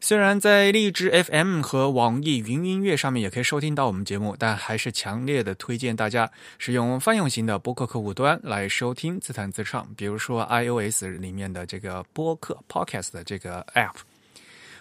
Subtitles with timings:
[0.00, 13.96] 虽然在荔枝 FM 和网易云音乐上面也可以收听到我们节目，但还是强烈的推荐大家使用泛用型的播客客户端来收听自弹自唱，比如说 iOS 里面的这个播客 Podcast 的这个 App。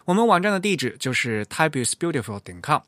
[0.06, 2.82] 我们网站的地址就是 typeisbeautiful 点 com，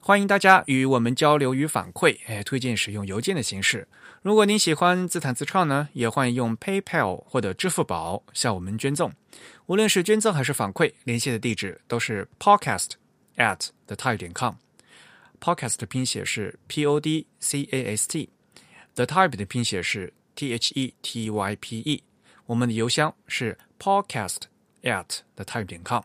[0.00, 3.88] 欢迎大家与我们交流与反馈，哎，推荐使用邮件的形式。
[4.20, 9.10] 如果您喜欢自弹自唱呢，也欢迎用 PayPal 或者支付宝向我们捐赠。
[9.68, 12.92] 无论是捐赠还是反馈，联系的地址都是 podcast
[13.36, 14.54] at the type 点 com。
[15.38, 21.56] podcast 的拼写是 p o d c a s t，the type 的拼写是 t h e t y
[21.56, 22.02] p e。
[22.46, 24.44] 我们的邮箱是 podcast
[24.80, 26.00] at the type 点 com。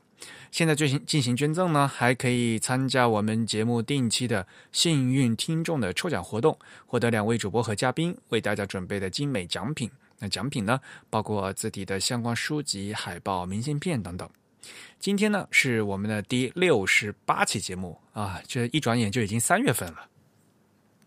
[0.52, 9.90] 现在进行进行捐赠呢，还可以参加我们节目定期的幸运听众的抽奖活动，获得两位主播和嘉宾为大家准备的精美奖品。
[10.20, 14.30] 那奖品呢，包括字体的相关书籍、海报、明信片等等。
[15.00, 20.08] 今天呢，是我们的第六十八期节目啊，这一转眼就已经三月份了。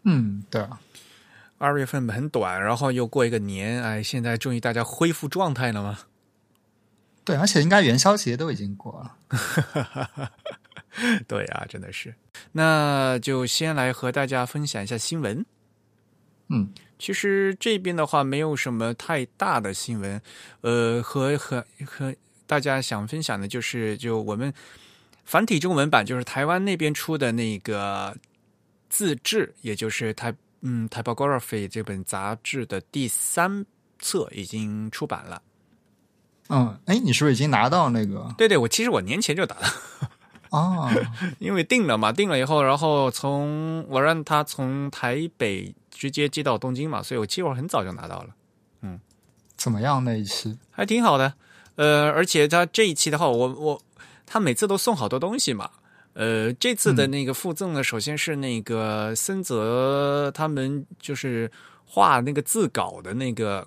[0.03, 0.79] 嗯，对啊，
[1.57, 5.99] 二月份很短，然后又过一个年，哎，现在终于大家恢复状态了吗？
[7.25, 10.31] 对，而且应该元宵节都已经过了。
[11.27, 12.15] 对啊，真的是。
[12.53, 15.45] 那就先来和大家分享一下新闻。
[16.49, 20.21] 嗯，其实这边的话没有什么太大的新闻，
[20.63, 22.15] 呃，和和和
[22.47, 24.53] 大家想分享的就是，就我们
[25.25, 28.17] 繁体中文版，就是台湾那边出的那个
[28.89, 33.67] 自制，也就是台嗯《Typography》这本杂志的第三
[33.99, 35.43] 册已经出版了。
[36.49, 38.33] 嗯，哎，你是不是已经拿到那个？
[38.39, 39.67] 对对，我其实我年前就打了。
[40.51, 40.89] 哦，
[41.41, 48.29] 因为定了嘛，定了以后，然后从我让他从台北直接寄到东京嘛，所以我其实我很早就拿到了。
[48.83, 49.01] 嗯，
[49.57, 50.59] 怎么样那一期？
[50.71, 51.33] 还挺好的。
[51.77, 53.83] 呃，而且他这一期的话，我我
[54.27, 55.71] 他每次都送好多东西嘛。
[56.13, 61.51] 呃，这次的那个附赠呢，首先是那个森泽他们就是
[61.87, 63.67] 画那个字稿的那个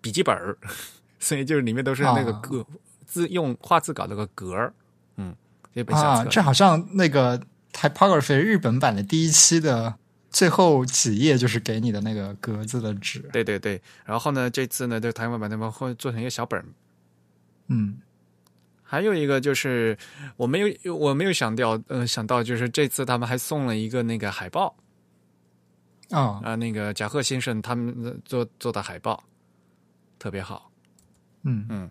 [0.00, 0.58] 笔记本儿。
[1.20, 2.66] 所以就是里面都是那个格
[3.06, 4.74] 字用画字稿那个格儿，
[5.16, 5.34] 嗯，
[5.74, 6.28] 这本小册。
[6.28, 7.40] 这好像那个
[7.72, 9.94] typography 日本版的第一期的
[10.34, 13.20] 最后几页就是给你的那个格子的纸。
[13.32, 16.66] 对对对，然后呢，这次呢，就台湾版他们会做成一个小本儿。
[17.68, 17.98] 嗯，
[18.82, 19.96] 还有一个就是
[20.36, 24.76] 我没有我没有想到，呃，想到就是这次他们还送了一个那个海报。
[26.10, 29.22] 啊啊，那个贾贺先生他们做做的海报
[30.18, 30.70] 特别好。
[31.44, 31.90] 嗯嗯，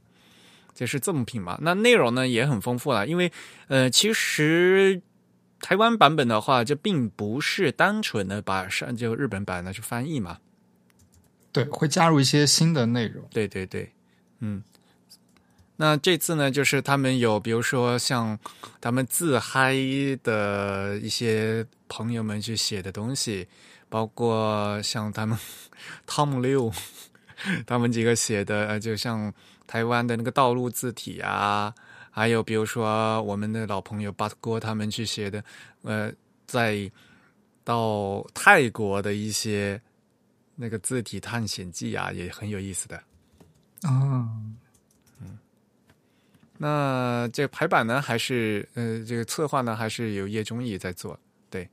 [0.76, 1.58] 这是赠品嘛？
[1.62, 3.32] 那内容呢也很丰富了，因为
[3.70, 5.02] 呃，其实
[5.64, 10.40] 台湾版本的话，就并不是单纯的把上就日本版的去翻译嘛。
[11.54, 13.24] 对，会加入一些新的内容。
[13.32, 13.90] 对对对，
[14.40, 14.62] 嗯。
[15.78, 18.38] 那这次呢，就是他们有，比如说像
[18.82, 19.74] 他们自嗨
[20.22, 23.48] 的一些朋友们去写的东西，
[23.88, 25.40] 包括像他们
[26.06, 26.70] 汤姆六。
[27.66, 29.34] 他们几个写的，呃，就像
[29.68, 31.74] 台湾的那个道路字体啊，
[32.16, 35.44] 还有比如说我们的老朋友巴特哥他们去写的，
[35.82, 36.14] 呃，
[36.46, 36.92] 在
[37.64, 39.82] 到泰国的一些
[40.56, 42.96] 那个字体探险记啊，也很有意思的。
[43.82, 44.30] 啊，
[45.20, 45.40] 嗯，
[46.60, 51.20] 那这排版呢，还是呃，这个策划呢，还是有叶忠义在做。
[51.50, 51.68] 对，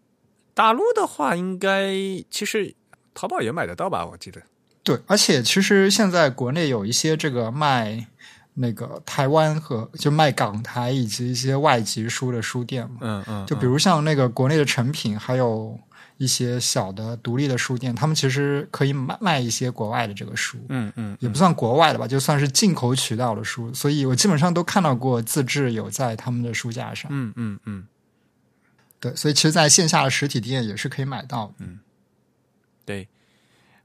[0.54, 1.92] 大陆的话，应该
[2.30, 2.74] 其实
[3.12, 4.06] 淘宝也买得到吧？
[4.06, 4.42] 我记得。
[4.82, 8.06] 对，而且其实现在国内有一些这个卖
[8.54, 15.78] 那个台湾和就卖港台以及一些外籍书的书店嘛，嗯嗯，就比如像那个国内的成品，还有
[16.18, 27.86] 一些小的独立的书店，他们其实可以卖卖一些国外的这个书，嗯嗯，也不算国外的吧，就算是进口渠道的书，所以我基本上都看到过自制有在他们的书架上，嗯嗯嗯，
[28.98, 31.78] 对，所以其实在线下的实体店也是可以买到，嗯，
[32.84, 33.08] 对。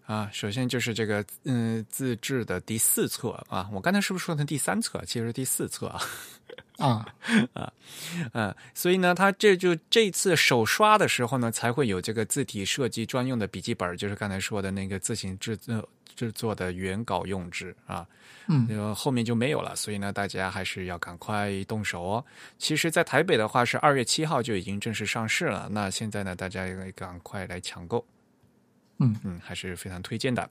[0.05, 5.03] 啊，首先就是这个嗯自制的第四册啊，我刚才是不是说的第三册？
[5.05, 6.01] 其实是第四册啊。
[6.77, 7.05] 啊
[7.53, 7.71] 啊，
[8.33, 18.05] 嗯，所以呢，他这就这次首刷的时候呢，才会有这个字体设计专用的笔记本，就是刚才说的那个自行制作制作的原稿用纸啊，
[18.47, 22.25] 嗯，后面就没有了，所以呢，大家还是要赶快动手哦。
[22.57, 28.05] 其实，在台北的话是二月七号就已经正式上市了，那现在呢，大家也赶快来抢购，
[28.99, 30.49] 嗯嗯，还是非常推荐的。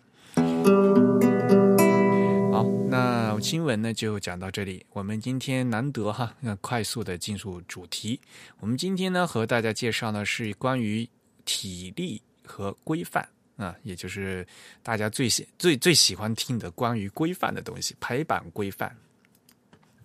[2.53, 4.85] 好，那新闻呢就讲到这里。
[4.93, 8.21] 我们今天难得哈，那快速的进入主题。
[8.61, 11.09] 我们今天呢和大家介绍呢是关于
[11.45, 14.47] 体力和规范啊，也就是
[14.83, 18.95] 大家最喜最最喜欢听的关于规范的东西——排版规范。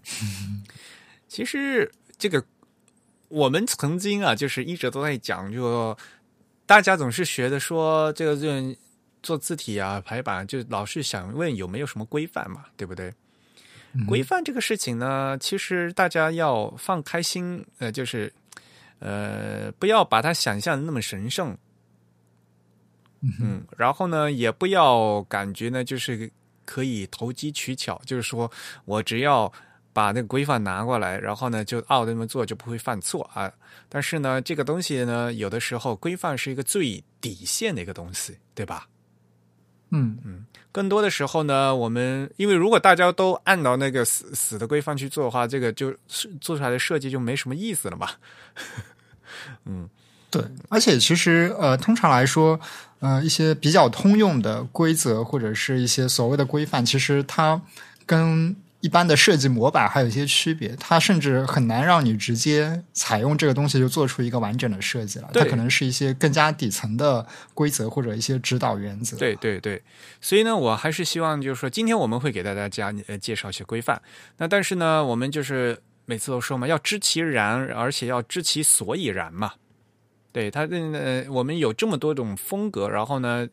[1.28, 2.44] 其实这个
[3.28, 5.96] 我们曾经啊，就是一直都在讲，就
[6.70, 8.78] 大家总是学的说这个这。
[9.22, 13.14] 做字体啊，排版就老是想问有没有什么规范嘛，对不对？
[14.08, 18.32] 规范这个事情呢，其实大家要放开心，呃，就是
[19.00, 21.58] 呃，不要把它想象的那么神圣，
[23.20, 26.32] 嗯，然后呢，也不要感觉呢，就是
[26.64, 28.50] 可以投机取巧，就是说
[28.86, 29.52] 我只要
[30.00, 33.52] 把那个规范拿过来，然后呢，就按那么做就不会犯错啊。
[33.90, 38.88] 但是呢，这个东西呢，有的时候规范是一个最底线的一个东西，对吧？
[39.90, 45.94] 嗯嗯，更多的时候呢，我们因为如果大家都按照那个死死的规范去做的话，这个就
[46.40, 48.08] 做出来的设计就没什么意思了嘛。
[49.68, 49.90] 嗯，
[50.32, 52.58] 对，而且其实呃，通常来说，
[53.00, 57.62] 呃，一些比较通用的规则或者是一些所谓的规范，其实它
[58.06, 65.30] 跟一般的设计模板还有一些区别，它甚至很难让你直接采用这个东西就做出一个完整的设计了。
[65.34, 69.18] 它可能是一些更加底层的规则或者一些指导原则。
[69.18, 69.82] 对对对，
[70.22, 74.02] 所以呢，我还是希望就是说，今天我们会给大家加呃介绍一些规范。
[74.38, 79.54] 那但是呢，我们就是每次都说嘛，要知其然，而且要知其所以然嘛。
[80.32, 83.50] 对他，呃，我们有这么多种风格，然后呢，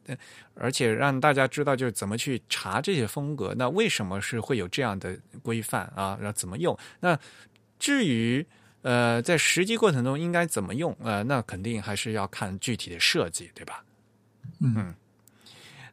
[0.54, 3.54] 而且让大家知道就是怎么去查这些风格。
[3.56, 6.18] 那为什么是会有这样的规范啊？
[6.20, 6.78] 然后怎么用？
[7.00, 7.18] 那
[7.78, 8.46] 至于
[8.82, 10.94] 呃，在实际过程中应该怎么用？
[11.02, 13.82] 呃，那肯定还是要看具体的设计，对吧？
[14.60, 14.94] 嗯，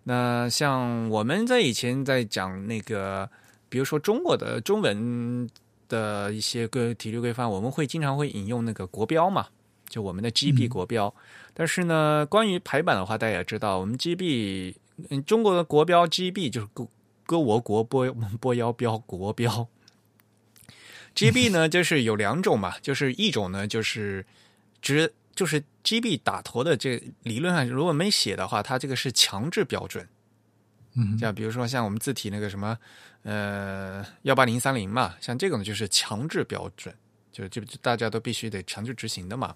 [0.03, 3.29] 那像我们在以前在讲那个，
[3.69, 5.49] 比如说中国的中文
[5.87, 9.47] 的一些个体育规范，我们会经常会引用那个国标嘛。
[9.93, 11.13] 就我们的 GB 国标，
[11.53, 14.73] 但是呢，关于排版的话，大家也知道，我们 GB，
[15.11, 16.87] 嗯，中国的国标 GB 就是歌
[17.27, 18.11] 歌我国波
[18.41, 19.67] 波腰标国标。
[21.13, 24.25] GB 呢，就是有两种嘛，就是一种呢，就是
[24.81, 30.09] 直就是 GB 打头的这理论上如果没写的话，它这个是强制标准。
[30.95, 32.75] 嗯，像比如说像我们字体那个什么
[33.21, 36.91] 呃幺八零三零嘛，像这种就是强制标准，
[37.31, 39.55] 就就大家都必须得强制执行的嘛。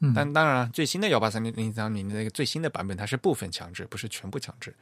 [0.00, 4.72] 嗯，但当然，最新的幺八三零零三零的那个最新的版本，它是部分强制，不是全部强制。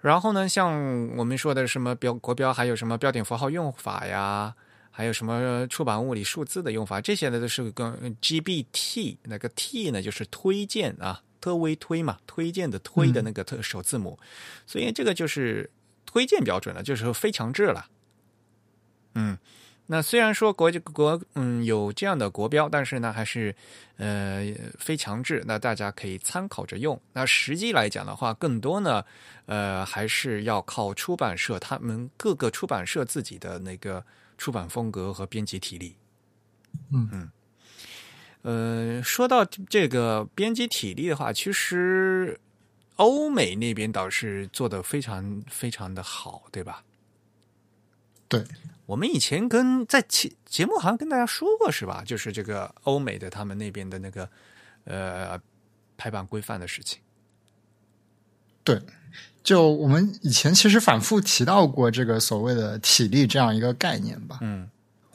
[0.00, 4.54] 然后呢，像我们说的什么标国标，还有什么标点符号用法呀，
[4.92, 14.16] 还有什么出版物里数字的用法，这些呢都是跟 GBT 那个 T 呢就是推荐啊，特微推嘛，推荐的推的那个特首字母，
[14.64, 15.68] 所以这个就是
[16.04, 17.86] 推荐标准了，就是非强制了。
[19.14, 19.36] 嗯。
[19.88, 23.54] 那虽然说国国嗯有这样的国标，但是呢还是
[23.98, 24.44] 呃
[24.78, 27.00] 非强制，那大家可以参考着用。
[27.12, 29.04] 那实际来讲的话，更多呢
[29.46, 34.04] 呃还是要靠出版社他们各个出版社自己的那个
[34.36, 35.96] 出版风格和编辑体力。
[36.92, 37.08] 嗯
[38.42, 42.40] 嗯，呃，说到这个编辑体力的话，其实
[42.96, 46.82] 欧美那边倒是做的非常非常的好，对吧？
[48.28, 48.44] 对。
[48.86, 52.02] 我们以前跟在节节目好像跟大家说过是吧？
[52.06, 54.28] 就是这个欧美的他们那边的那个
[54.84, 55.38] 呃
[55.96, 57.00] 排版规范的事情。
[58.64, 58.80] 对，
[59.42, 64.38] 就我们以前其实反复提到过这个所谓的体力这样一个概念吧。
[64.40, 64.68] 嗯。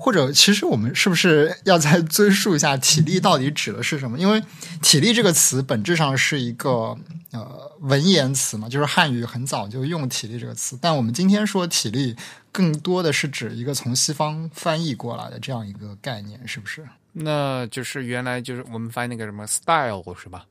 [0.04, 4.18] 或者，其实我们是不是要再追溯一下体力到底指的是什么？
[4.18, 4.42] 因为
[4.82, 6.98] “体力”这个词本质上是一个
[7.30, 10.75] 呃文言词嘛，就是汉语很早就用“体力”这个词。
[10.82, 12.16] 但我们今天说“体力”，
[12.51, 16.88] 更多的是指一个从西方翻译过来的这样一个概念，是不是？
[17.13, 20.46] 那就是原来就是我们翻译那个什么 “style” 是吧？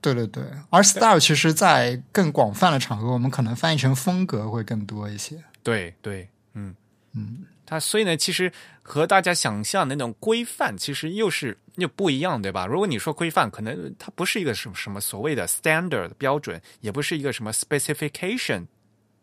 [0.00, 5.42] 对对对，而 “style” 其实在更广泛的场合，我们可能翻译成“风格”会更多一些。
[5.62, 6.74] 对对，嗯
[7.12, 7.46] 嗯。
[7.64, 8.52] 它所以呢，其实
[8.82, 12.66] 和大家想象的那种规范，其实又是又不一样，对吧？
[12.66, 18.66] 如果你说规范，可能它不是一个什么什么所谓的 standard 标准，也不是一个什么 specification，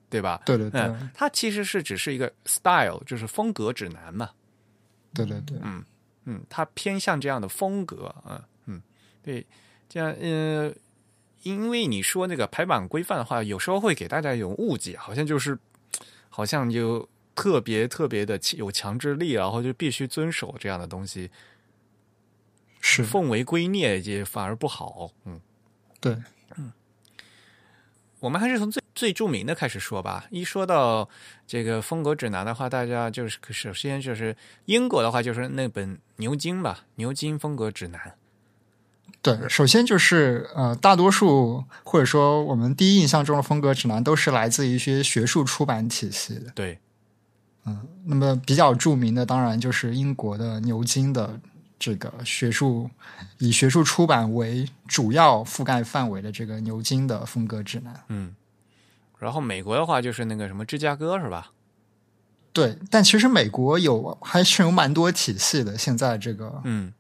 [0.09, 0.41] 对吧？
[0.45, 4.31] 对对对，嗯，它其实是只是一个 style，就是风格指南嘛。
[5.13, 5.83] 对对对，嗯
[6.25, 8.81] 嗯，它偏向这样的风格，嗯嗯，
[9.21, 9.45] 对，
[9.87, 10.73] 这样呃，
[11.43, 15.57] 因为你说那个排版规范的话，有时候会给大家一种误解，好像就是
[16.29, 21.29] 好像就特别特别的有强制力，然后就必须遵守这样的东西，
[22.81, 23.03] 是。
[23.03, 25.39] 奉为圭臬也反而不好，嗯，
[25.99, 26.17] 对，
[26.57, 26.71] 嗯。
[28.19, 30.25] 我们还是从最最著名的开始说吧。
[30.29, 31.07] 一说到
[31.47, 38.01] 这个风格指南的话，大家就是首先就是英国的话，就是那本牛津吧，《牛津风格指南》。
[39.21, 46.51] 对，首先就是呃，大多数或者说我们第一印象中的风格指南都是来自于一些学术出版体系的。
[46.53, 46.77] 对，
[47.65, 51.39] 嗯，那么比较著名的当然就是英国的牛津的
[51.79, 52.89] 这个学术
[53.37, 58.03] 以学术出版为主要覆盖范围的这个牛津的风格指南。
[58.09, 58.35] 嗯，
[59.19, 61.51] 然后美国的话就是那个什么芝加哥是吧？
[62.51, 65.77] 对，但其实美国有还是有蛮多体系的。
[65.77, 66.91] 现在这个嗯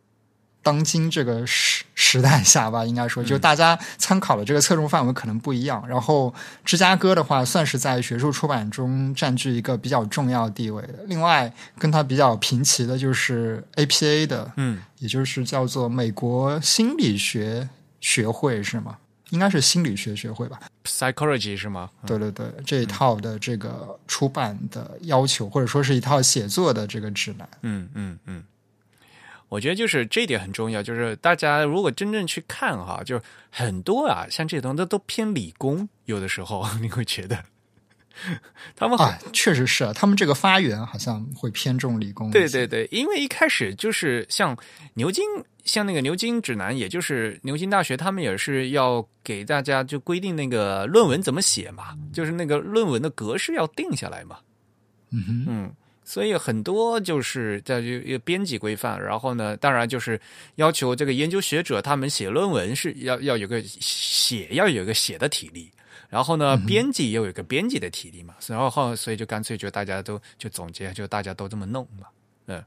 [0.61, 5.83] 当今这个时时代下吧，应该说，就大家参考的这个侧重范围可能不一样。
[5.87, 6.33] 然后
[6.65, 10.99] 芝加哥的话，算是在学术出版中占据一个比较重要地位的。
[11.07, 17.69] 另外，跟它比较平齐的就是 APA 的，嗯也就是叫做美国心理学
[18.01, 18.97] 学会是吗？
[19.31, 21.89] 应该是心理学学会吧？，psychology 是吗？
[22.05, 27.47] 对对对，这一套的这个出版的要求，或者说是一套写作的这个指南。
[27.61, 28.43] 嗯嗯嗯，
[29.47, 33.21] 我觉得就是这一点很重要，就是大家如果真正去看哈，就是
[33.51, 37.45] 很多啊，像这些东西都都偏理工，有的时候 你会觉得
[38.75, 42.29] 他们啊，确实是啊，他们这个发源好像会偏重理工。
[42.31, 44.57] 对对对，因为一开始就是像
[44.93, 45.23] 牛津，
[45.63, 54.37] 像那个牛津指南，也就是牛津大学，他们也是要给大家就规定那个论文怎么写嘛，就是那个论文的格式要定下来嘛。
[55.11, 55.71] 嗯哼，嗯，
[56.03, 60.19] 所以很多就是在这个编辑规范，然后呢，当然就是
[60.55, 65.71] 要求这个研究学者他们写论文是要要有个写要有个写的体力。
[66.09, 72.07] 然后呢，编辑也有一个编辑的体力嘛，然后后所以就干脆就大家都就总结，就大家都这么弄嘛。
[72.47, 72.63] 嗯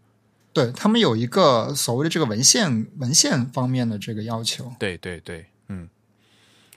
[0.54, 4.70] 对他们有一个所谓的这个文献文献方面的这个要求。
[4.78, 5.88] 对对对，嗯，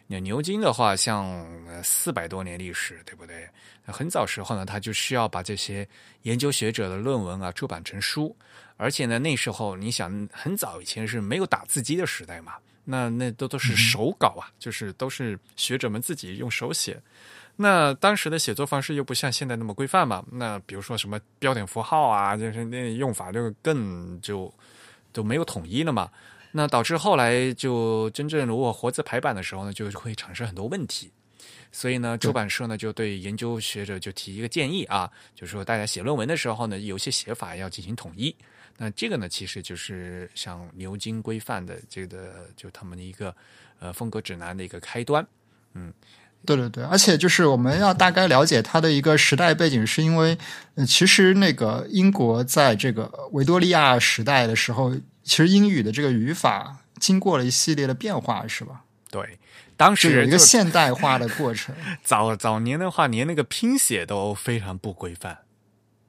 [0.07, 1.45] 那牛津的话，像
[1.83, 3.49] 四百多年历史，对不对？
[3.85, 5.85] 很早时候呢，他就需要把这些
[6.21, 8.33] 研究学者的论文啊出版成书，
[8.77, 12.53] 而且呢，那时候你想，很早以前是没有打字机的时代嘛，
[12.85, 17.01] 那那都都是手稿啊，就是都是学者们自己用手写。
[17.57, 24.53] 那当时的写作方式又不像现在那么规范嘛，那比如说什么标点符号啊，就是那用法就更就
[25.13, 26.09] 就没有统一了嘛。
[26.51, 31.11] 那导致后来就真正如果活字排版的时候呢，就会产生很多问题。
[31.75, 38.33] 所以呢，出版社呢就对研究学者就提一个建议啊，就是说大家写论文的时候呢，有些写法要进行统一。
[38.77, 43.35] 那这个呢，其实就是像牛津规范的这个，就他们的一个
[43.79, 45.27] 呃风格指南的一个开端。
[45.73, 45.93] 嗯
[46.45, 50.37] 对对对，而且就是我们要大概了解它的一个时代背景，是因为
[50.75, 58.83] 呃，其实那个英国在这个维多利亚时代的时候，其实英语的这个语法经过了一系列的变化，是吧？
[59.09, 59.39] 对，
[59.77, 61.75] 当时有一个现代化的过程。
[62.03, 65.39] 早早年的话，连那个拼写都非常不规范。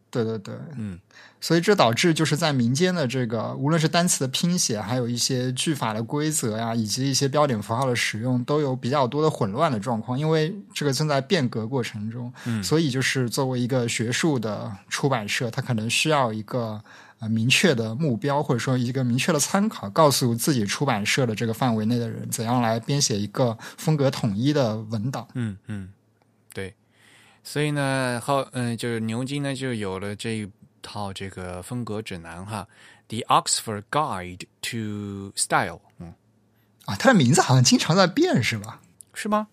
[0.08, 0.98] 对对对，嗯，
[1.42, 10.18] 所以这导致就是在民间的这个，无论是单词的拼写，还有一些句法的规则呀，以及一些标点符号的使用，都有比较多的混乱的状况。
[10.18, 16.82] 因为这个正在变革过程中，嗯所以就是作为一个学术的出版社，它可能需要一个
[17.18, 25.26] 呃明确的目标，或者说一个明确的参考，告诉自己出版社的这个范围内的人，怎样来编写一个风格统一的文档。
[25.34, 25.92] 嗯嗯，
[26.52, 26.74] 对，
[27.42, 30.50] 所以呢，后嗯，就是牛津呢就有了这一
[30.82, 32.68] 套这个风格指南哈，
[33.24, 36.14] 《The Oxford Guide to Style》，嗯，
[36.84, 38.80] 啊，它的名字好像经常在变，是吧？
[39.14, 39.48] 是吗？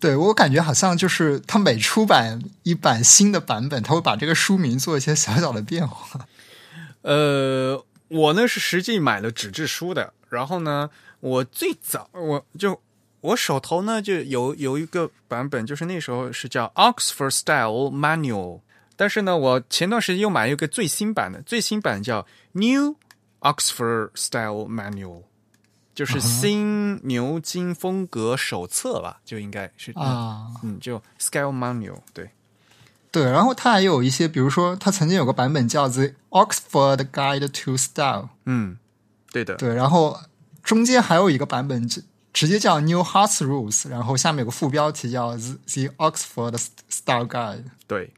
[0.00, 6.26] 对我感觉好像就是他每出版一版新的版本，他会把这个书名做一些小小的变化。
[7.08, 12.78] 呃，我呢是实际买了纸质书的，然后呢，我最早我就
[13.22, 18.60] 我手头呢就有有一个版本，就是那时候是叫 Oxford Style Manual，
[18.94, 22.96] 但是呢，我前段时间又买了一个最新版的，最新版叫 New
[23.40, 25.22] Oxford Style Manual，
[25.94, 32.28] 就是新牛津风格手册吧，就应该是啊，嗯，就 Scale Manual，对，
[33.10, 38.76] 对，然后它还有一些，比如说，它曾经有个版本叫《The Oxford Guide to Style》，嗯，
[39.32, 40.20] 对的，对，然后
[40.62, 47.56] 中间还有一个版本直直接叫《New Hearts Rules》，然后下面有个副标题叫《The The Oxford Style Guide》。
[47.86, 48.12] 对，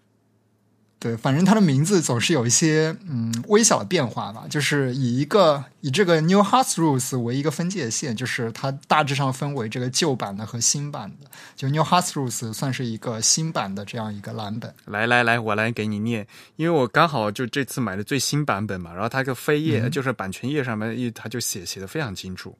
[1.00, 11.30] 对，反正它的名字总是有一些嗯微小的变化吧，就是以一个以这个 New Hearts Rules 为一个分界线，就是它大致上分为这个旧版的和新版的。
[11.56, 14.74] 就 New House Rules 算是一个新版的这样一个蓝本。
[14.84, 16.26] 来来来，我来给你念，
[16.56, 22.54] 因为我刚好就这次买的最新版本嘛，然后它个扉页、就是版权页上面一它就写写的非常清楚，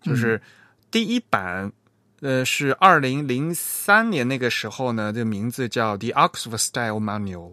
[0.00, 0.40] 就是
[0.90, 1.70] 第一版。
[2.20, 7.50] 呃，是二零零三年那个时候呢，这个名字叫 The Oxford Style Manual。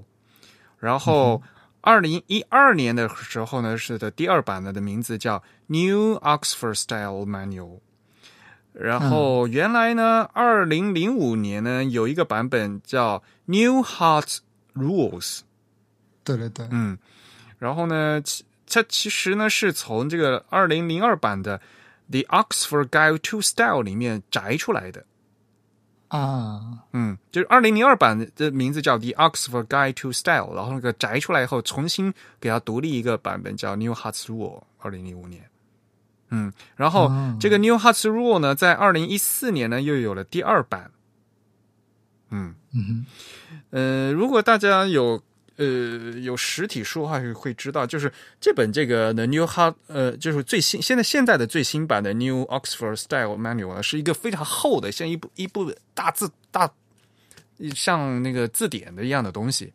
[0.81, 1.41] 然后
[1.79, 7.79] 二零一二年的时候呢，是的第二版呢的名字叫 New Oxford Style Manual。
[8.73, 14.39] 然后原来呢，二零零五年呢有一个版本叫 New Heart
[14.73, 15.41] Rules。
[16.23, 16.97] 对对对，嗯，
[17.59, 21.61] 然后呢，其它其实呢是从这个二零零二版的
[22.09, 25.05] The Oxford Guide to Style 里面摘出来的。
[26.11, 26.59] 啊，
[26.91, 35.49] 嗯，就是二零零二版的名字叫 The Oxford Guide to Style，然后那个摘出来以后，重新给它独立一个版本叫 New Hearts Rule，二零零五年。
[36.29, 40.91] 嗯，然后哦这个 New Hearts Rule 呢，在二零一四年呢又有了第二版。
[42.29, 43.05] 嗯嗯哼，
[43.69, 45.21] 呃，如果大家有
[45.61, 56.71] 呃有实体书的话，会会知道，就是这本这个 The New Heart 呃，就是最新现在现在的最新版的 New Oxford Style Manual 呢，是一个非常厚的，像一部一部大字大
[57.75, 59.71] 像那个字典的一样的东西，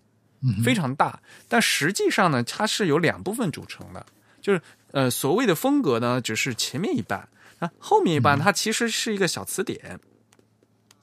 [0.65, 1.21] 非常大。
[1.49, 4.05] 但实际上呢，它是由两部分组成的，
[4.43, 7.29] 就是呃所谓的风格呢，只是前面一半，
[7.61, 10.01] 那后面一半它其实是一个小词典。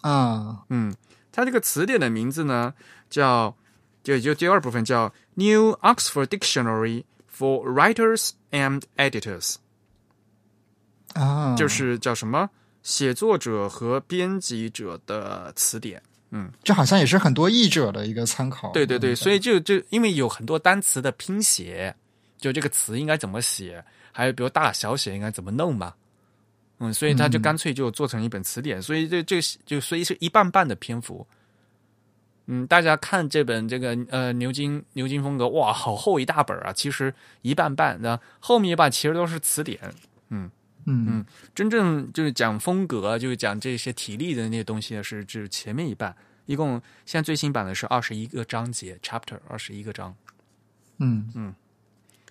[0.02, 0.94] 啊，嗯，
[1.32, 2.74] 它这个词典的名字呢
[3.10, 3.56] 叫
[4.04, 9.56] 就就第二部分叫 New Oxford Dictionary for Writers and Editors，、
[11.14, 12.50] 啊，就是叫什么
[12.82, 16.04] 写作者和编辑者的词典。
[16.36, 18.72] 嗯这好像也是很多译者的一个参考。
[18.72, 21.96] 对对对，所以就就因为有很多单词的拼写，
[22.38, 25.94] 就这个词应该怎么写，还有比如大小写应该怎么弄嘛。
[26.80, 31.26] 嗯，所以他就干脆就做成一本词典，所以这这就所以是一半半的篇幅。
[32.48, 36.74] 嗯，大家看这本这个呃牛津牛津风格，哇，好厚一大本啊！
[36.74, 39.80] 其实一半半，那后面一半其实都是词典。
[40.30, 40.52] 嗯
[40.86, 41.26] 嗯嗯
[41.56, 46.14] 真正就是讲风格，就是讲这些体力的那些东西呢，是只前面一半。
[46.46, 50.14] 一共现在最新版的是二十一个章节，chapter 二十一个章。
[50.98, 51.56] 嗯嗯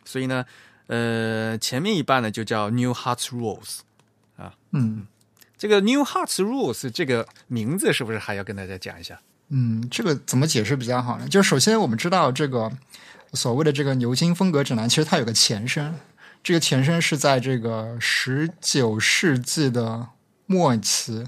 [0.05, 0.45] 所以呢，
[0.89, 3.79] 呃，前面一半呢就叫 New Hearts Rules
[4.37, 4.55] 啊。
[4.73, 5.07] 嗯
[5.57, 9.19] 这个 New Hearts Rules 这个名字是不是还要跟大家讲一下？
[9.55, 11.29] 嗯，这个怎么解释比较好呢？
[11.29, 12.73] 就首先我们知道这个
[13.35, 15.95] 所谓的这个牛津风格指南，其实它有个前身，
[16.43, 20.09] 这个前身是在这个十九世纪的
[20.47, 21.27] 末期，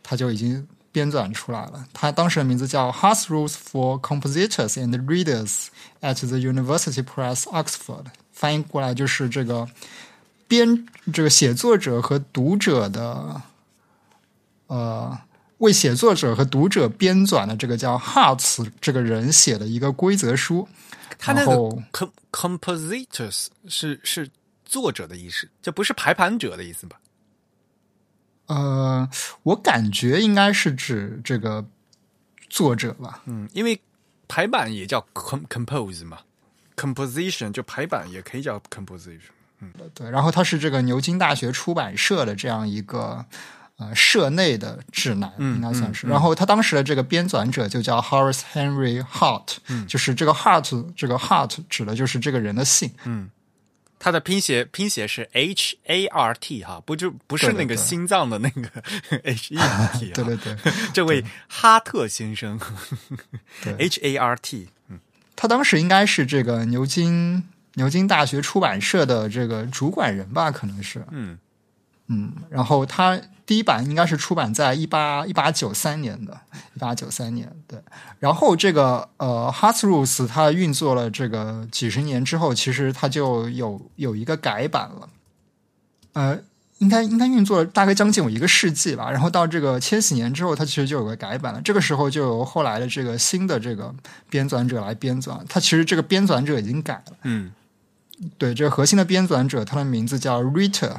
[0.00, 1.84] 它就已经编纂出来了。
[1.92, 5.66] 它当时的名字叫《Hearts Rules for Compositors and Readers
[6.00, 9.68] at the University Press Oxford》，翻译过来就是这个
[10.46, 13.42] 编这个写作者和读者的
[14.68, 15.18] 呃。
[15.60, 20.68] 为写作者和读者编纂的这个叫 Hartz 这个人写的一个规则书，
[21.18, 21.52] 他那个
[22.32, 24.28] compositors 是是
[24.64, 26.98] 作者的意思，这不是排盘者的意思吧？
[28.46, 29.08] 呃，
[29.42, 31.64] 我感觉应该是指这个
[32.48, 33.22] 作者吧。
[33.26, 33.80] 嗯，因为
[34.26, 36.18] 排版也叫 com compose 嘛
[36.74, 39.30] ，composition 就排版也可以叫 composition。
[39.60, 43.24] 嗯对，然后它是这个牛津大学出版社的这样一个
[43.80, 46.06] 呃社内的指南，嗯应该算是。
[46.06, 49.56] 嗯嗯然后他当时的这个编纂者就叫 Horace Henry Hart，、
[49.88, 52.90] 就是嗯这个 Hart 这个 Hart 指的就是这个人的姓。
[53.04, 53.30] 嗯
[54.02, 58.70] 它的拼写拼写是 H A R T 哈，不就不是那个心脏的那个
[59.24, 60.14] H E R T 啊？
[60.16, 60.56] 对对对，
[60.94, 62.58] 这位哈特先生
[63.62, 64.68] 对， H A R T，
[65.36, 71.04] 他当时应该是这个牛津牛津大学出版社的这个主管人吧，可能是。
[71.10, 71.38] 嗯
[72.12, 76.40] 嗯，然后它第一版应该是出版在一八一八九三年的，
[76.74, 77.78] 一八九三年对。
[78.18, 85.08] 然后这个呃 h a t r u s 它运作了这个几十年之后，其实它就有有一个改版了，
[86.14, 86.38] 呃，
[86.78, 89.08] 应该应该运作了大概将近有一个世纪吧。
[89.08, 91.60] 然后到这个千禧年之后，它其实就有个改版了。
[91.62, 93.94] 这个时候就由后来的这个新的这个
[94.28, 97.16] 编纂者来编纂，它其实这个编纂者已经改了。
[97.22, 97.52] 嗯
[98.36, 100.92] 对，这个核心的编纂者，他的名字叫 Ritter，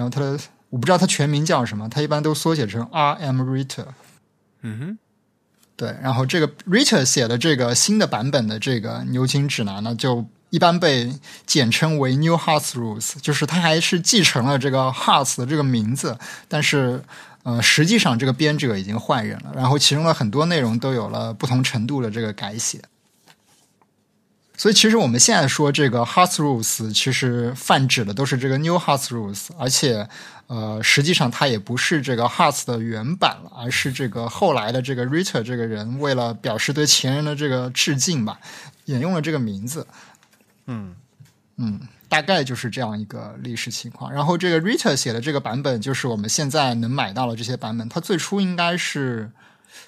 [0.00, 0.38] 然后他的
[0.70, 3.12] 我不知道他全名叫什么，他一般都缩写成 R.
[3.16, 3.42] M.
[3.42, 3.84] Ritter。
[4.62, 4.98] 嗯哼，
[5.76, 11.12] 对，然后这个 Richard 写的这个新的版本的这个牛津指南呢，就一般被
[11.44, 16.16] 简称为 New Hearts Rules，就是它还是继承了这个 Hearts 的这个名字，
[16.48, 17.02] 但是
[17.42, 22.80] 呃，实际上这个编者已经换人了，然后其中的很多内容都有了不同程度的这个改写。
[24.60, 30.06] 所以，其实我们现在说这个 Hearts Rules，其实泛指的都是这个 New Hearts Rules，而且，
[30.48, 38.38] 呃，实际上它也不是这个 Hearts 的原版了，而是这个后来的这个 Ritter 这个人为了表示对前人的这个致敬吧，
[38.84, 39.86] 引用了这个名字。
[40.66, 40.94] 嗯
[41.56, 44.12] 嗯，大概就是这样一个历史情况。
[44.12, 47.88] 然后，这个 Ritter 写的这个版本，就是我们现在能买到的这些版本。
[47.88, 49.30] 它最初应该是。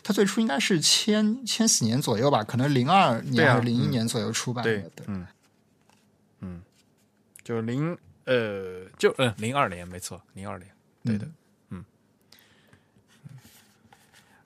[0.03, 4.91] 它最初应该是千千禧年左右吧，可能零二年还是零一年左右出版的。
[4.91, 5.27] 对，嗯
[6.41, 6.63] 嗯，
[7.43, 10.71] 就零呃，就嗯零二年，没错，零二年，
[11.05, 11.27] 对的，
[11.71, 11.85] 嗯。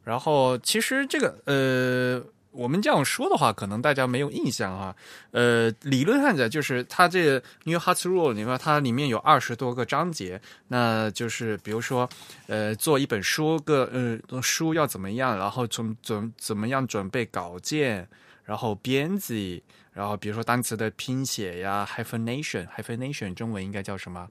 [0.05, 2.33] 然后其实这个呃。
[2.57, 4.97] 我们这样说的话，可能大家没有印象啊。
[5.31, 12.09] 呃，理论上讲，就是它这 New Hearts Rule，你看它里面有二十多个章节，那就是比如说，
[12.47, 18.09] 呃，做一本书个呃书要怎么样，然后从怎怎么样准备稿件，
[18.45, 24.29] 然后编辑，然后比如说单词的拼写呀，hyphenation，hyphenation 中文应该叫什么？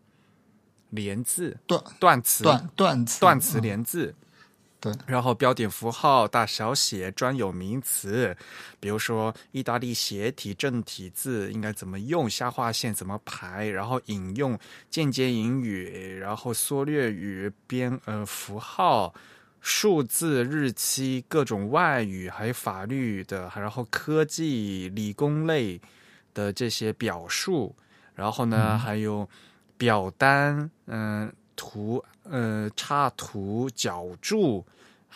[0.91, 4.15] 连字断断词断断词断词连字。
[4.85, 8.37] 对，然后标点符号、大小写、专有名词，
[8.79, 14.55] 比如说意大利斜体正体字应该怎么用，下划线怎么排，然后引用
[14.91, 19.11] 间接引语，然后缩略语、编呃符号、
[19.59, 25.81] 数字、日期、各种外语，还有法律的，然后科技、理工类
[26.35, 27.75] 的这些表述，
[28.13, 29.27] 然后呢还有
[29.77, 31.33] 表单，嗯。
[31.57, 34.61] 图呃插图脚注，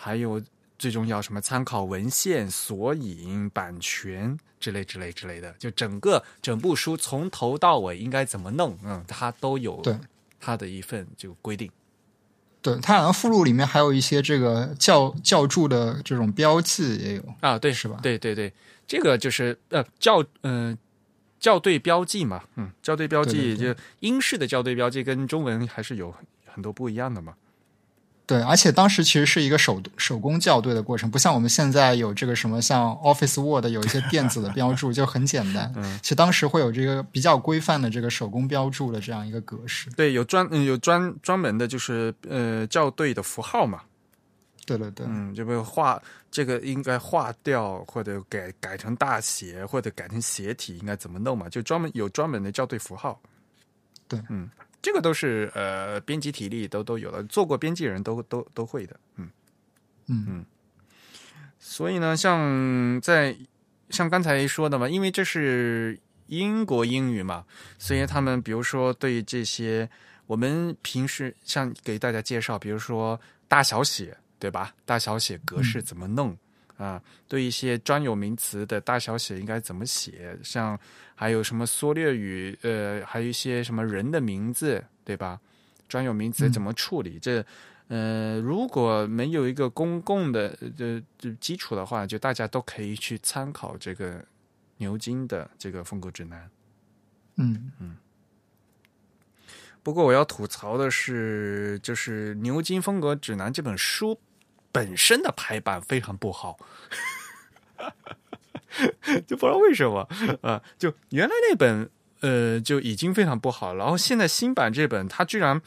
[0.01, 0.41] 还有
[0.77, 9.93] 最重要什么参考文献索引版权之类之类之类的，就整个整部书从头到尾应该怎么弄，嗯，它都有对
[10.39, 11.69] 它的一份就规定。
[12.61, 17.99] 对，它好像附录里面还有一些这个教教注的这种标记也有啊，对是吧？
[18.01, 18.53] 对对对，
[18.87, 20.77] 这个就是呃教嗯
[21.41, 26.15] 校对标记嘛，嗯，校对标记就英式的校对标记跟中文还是有。
[26.51, 27.35] 很多不一样的嘛，
[28.29, 35.73] 对，而且当时其实是一个手手工校对的过程，不像我们现在有这个什么像 Office Word 有一些电子的 标注就很简单。
[35.75, 39.89] 嗯，其实当时会有这个比较规范的这个手工标注的这样一个格式。
[39.97, 43.81] 对，有专有专专门的，就是呃校对的符号嘛。
[44.67, 51.49] 对对对，嗯，就比如画这个应该划掉，或者改改成大写，或者改成斜体，应该怎么弄嘛？
[51.49, 53.19] 就专门有专门的校对符号。
[54.07, 54.47] 对，嗯。
[54.81, 59.29] 这个都是呃，编辑体力都都有的，做过编辑人都都都会的，嗯
[60.07, 60.45] 嗯嗯。
[61.59, 63.35] 所以呢，像在
[63.89, 67.45] 像刚才说的嘛，因为这是英国英语嘛，
[67.77, 69.89] 所以他们比如说对这些
[70.27, 74.73] 我们平时像给大家介绍，比如说大小写，对吧？
[74.85, 76.37] 大小写格式怎么弄？
[76.79, 80.39] 啊，对一些专有名词的大小写应该怎么写？
[80.41, 80.79] 像
[81.13, 82.57] 还有什么缩略语？
[82.61, 85.37] 呃，还有一些什么人的名字，对吧？
[85.89, 87.19] 专有名词怎么处理？
[87.19, 87.45] 这，
[87.89, 91.03] 呃，如果没有一个公共的呃
[91.41, 94.23] 基础的话，就大家都可以去参考这个
[94.77, 96.49] 牛津的这个风格指南。
[97.35, 97.97] 嗯嗯。
[99.83, 104.17] 不过我要吐槽的是，就是《牛津风格指南》这本书。
[104.71, 106.57] 本身的排版非常不好，
[109.27, 110.07] 就不知道为什么
[110.41, 110.61] 啊！
[110.77, 111.89] 就原来那本
[112.21, 115.61] 呃就已经非常不好，然后现在新版这本它居然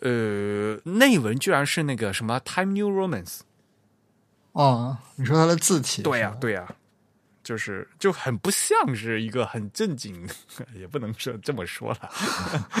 [0.00, 3.40] 呃内文居然是那个什么 Time New Romance
[4.52, 6.02] 哦，你说它的字体？
[6.02, 6.74] 对呀，对呀。
[7.48, 10.28] 就是就很不像是一个很正经，
[10.78, 12.10] 也不能说这么说了，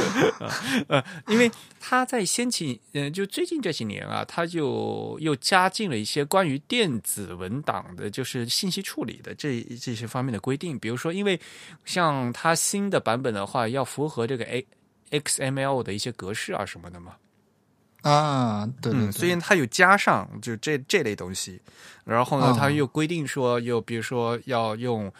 [0.88, 1.50] 呃，因为
[1.80, 10.78] 他在先期，嗯，就最近这几年啊，他就又加进了一些关于电子文档的，就是信息处理的这这些方面的规定。
[10.78, 11.40] 比如说，因为
[11.86, 14.66] 像它新的版本的话，要符合这个 A
[15.12, 17.16] XML 的一些格式啊什么的嘛。
[18.02, 21.60] 啊，对对，虽然它有加上就这这类东西，
[22.04, 25.12] 然后呢，它又规定说，又比如说要用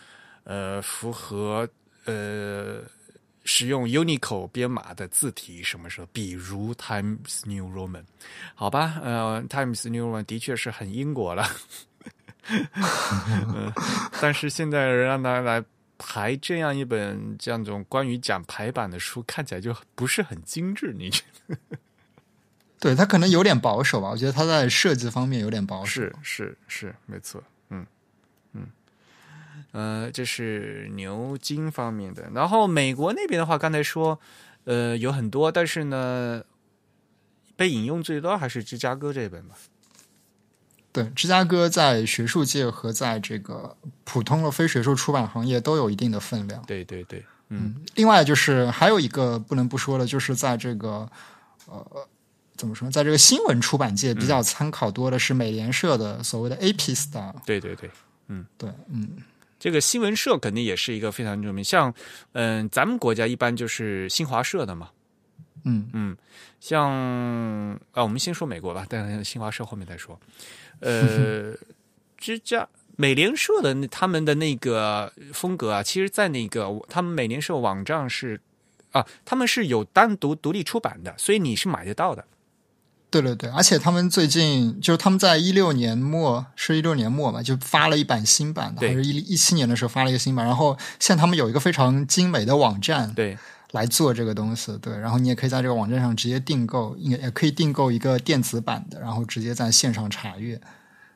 [0.45, 1.69] 呃符合
[2.05, 2.81] 呃
[3.45, 8.05] 使用 Unicode 编码的字体什么时候，比如 Times New Roman，
[8.55, 11.47] 好吧，呃，Times New Roman 的确是很英国了，
[14.21, 15.63] 但是现在让他来
[15.99, 21.57] 排这样一本这样种关于讲排版的书，看起来就不是很精致，你觉得？
[22.81, 26.01] 对他可能有点保守吧，我觉得他在设计方面有点保守。
[26.01, 27.85] 是是是，没错，嗯
[28.53, 28.67] 嗯，
[29.73, 32.31] 呃，这是牛津方面的。
[32.33, 34.21] 然后美国那边的话，刚才说，
[34.63, 36.45] 呃，有很多，但是呢，
[37.57, 39.57] 被引用最多还是芝加哥这本吧。
[40.93, 46.63] 对，芝加哥在学术界和在这个普通的非学术出版行业都有一定的分量。
[46.65, 47.75] 对对对，嗯。
[47.97, 51.11] 另外就是还有一个不能不说的，就是在这个
[51.67, 52.09] 呃。
[52.59, 52.91] 怎么说？
[52.91, 57.41] 在这个新闻出版界比较参考多的是美联社的所谓的 AP style。
[57.47, 57.89] 对对对，
[58.27, 59.17] 嗯，对，嗯，
[59.61, 61.63] 这个新闻社肯定也是一个非常著名。
[61.63, 61.95] 像，
[62.33, 64.91] 嗯，咱们国家一般就是新华社的嘛，
[65.65, 66.17] 嗯嗯，
[66.59, 66.91] 像
[67.93, 70.19] 啊，我们先说美国吧，但是新华社后面再说。
[70.81, 71.55] 呃，
[72.19, 78.41] 芝加美联社的他们的那个风格啊，其实，在那个他们美联社网站是
[78.91, 82.25] 啊，他们是有单独独立出版的，所以你是买得到的。
[83.11, 90.45] 对对对，而且他们最近就是他们在一六年末，是一六年末吧，就发了一版新版的，还是一一七年的时候发了一个新版。
[90.45, 93.39] 然后现在他们有一个非常精美的网站，对，
[93.71, 94.77] 来做这个东西。
[94.77, 100.61] 对，然后你也可以在这个网站上直接订购，也也可以订购一个电子版的，然后直接在线上查阅。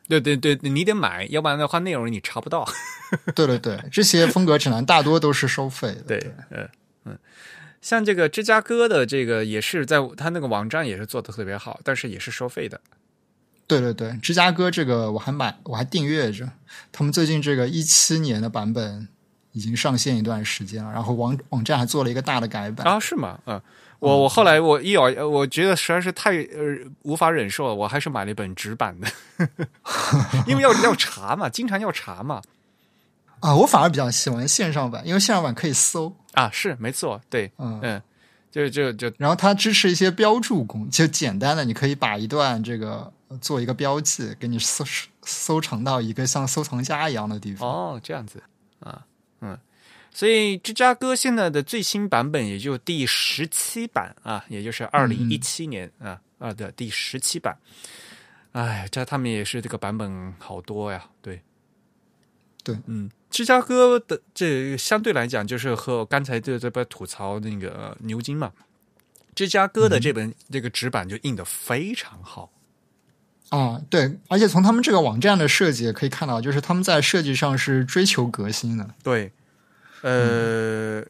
[0.09, 2.67] 对对对，你得买，要不然的话内容你查不到。
[3.35, 6.03] 对对对，这些风格指南大多都是收费的。
[6.07, 7.19] 对，嗯。
[7.83, 12.81] 像这个芝加哥的这个也是在他那个网站也是做的特别好，但是也是收费的。
[13.67, 16.49] 对对对，芝加哥这个我还买我还订阅着，
[16.91, 19.09] 他们最近这个一七年的版本
[19.53, 23.01] 已经上线一段时间了，然后网网站还做了一个大的改版啊？
[23.01, 23.39] 是吗？
[23.47, 23.61] 嗯，
[23.99, 29.09] 我我后来我一咬，我觉得实在是太呃无法忍受了，我还是买了一本纸版的，
[30.47, 32.41] 因为要要查嘛，经常要查嘛。
[33.43, 38.01] 啊，我反而比较喜欢线上版，因为线上版可以搜啊，是没错，对，嗯嗯，
[38.53, 44.85] 就就就，然后它支持一些标注功，就简单的，你可以把一段这个做一个标记，给你搜
[45.25, 47.69] 收藏到一个像收藏夹一样的地方。
[47.69, 48.41] 哦，这样子
[48.79, 49.05] 啊，
[49.41, 49.59] 嗯，
[50.13, 57.59] 所以芝加哥现在的最新版本也就第十七版啊，也就是二零一七年啊啊的第十七版。
[58.53, 61.43] 哎，这他们也是这个版本好多呀，对，
[62.63, 63.11] 对，嗯。
[63.31, 68.53] 芝加哥的这相对来讲，就是和刚才这这边吐槽那个牛津嘛，
[69.35, 72.53] 芝加哥的这本这个纸板就印的非常好
[73.49, 78.95] 啊，对，而且从他们这个网站的设计也可以看到，就是他们在设计上是追求革新的。
[79.03, 79.33] 对，
[80.03, 81.03] 呃，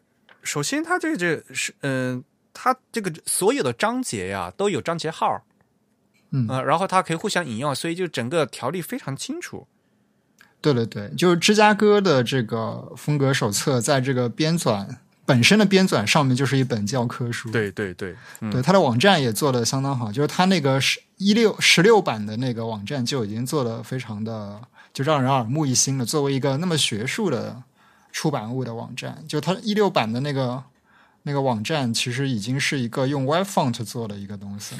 [0.44, 2.22] 首先它这这是嗯，
[2.54, 5.44] 它这个所有的章节呀都有章节号，
[6.30, 9.66] 嗯，然后它可以互相引用，所以就整个条例非常清楚。
[10.62, 14.87] 对对对，就是芝加哥的这个风格手册，在这个编纂
[15.27, 17.51] 本身的编纂上面就是一本教科书。
[17.51, 18.14] 对对对，
[18.51, 24.61] 对，它的网站也做的相当好，就是它那个十一六十六版的那个网站就已经做的非常的
[24.92, 26.07] 就让人耳目一新了。
[26.07, 27.62] 作为一个那么学术的
[28.11, 30.62] 出版物的网站，就它一六版的那个
[31.24, 34.76] 那个网站，其实已经是一个用 Web Font 做的一个东西。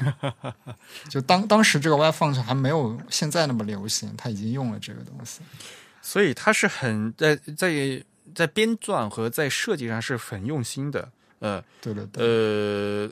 [1.09, 5.41] 就当当时这个 Web Font 还没有现在那么流行，它已经用了这个东西。
[6.05, 13.11] 所以他是很在在在编撰和在设计上是很用心的，呃，对对对，呃，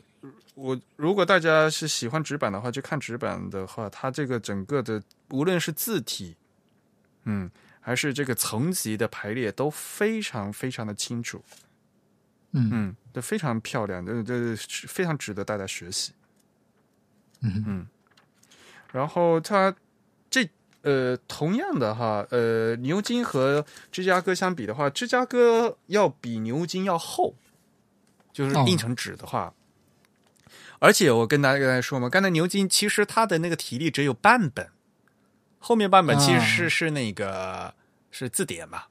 [0.56, 6.34] 我如果大家是喜欢纸板的话，就看纸板的话，它这个整个的无论是字体，
[7.26, 7.48] 嗯，
[7.80, 11.44] 还是这个层级的排列都非常非常的清楚，
[12.52, 16.12] 嗯嗯，这非常漂亮，这这非常值得大家学习，
[17.42, 17.86] 嗯嗯，
[18.92, 19.74] 然后它
[20.28, 20.48] 这。
[20.82, 27.34] 呃，同样的哈，呃，牛津和芝加哥相比的话，芝加哥要比牛津要厚，
[28.32, 29.52] 就是印成纸的话。
[30.78, 34.70] 而且我跟大家刚才说嘛，刚才牛津其实它的那个体力只有半本，
[35.58, 37.74] 后面半本其实是是那个
[38.10, 38.84] 是字典嘛，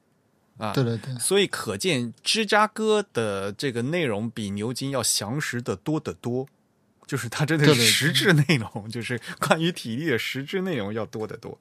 [0.60, 6.46] 啊，对对对，所以可见芝加哥的这个内容比牛津要详实的多得多，
[7.06, 11.58] 就是它真的实质内容，就是关于体力的实质内容要多得多。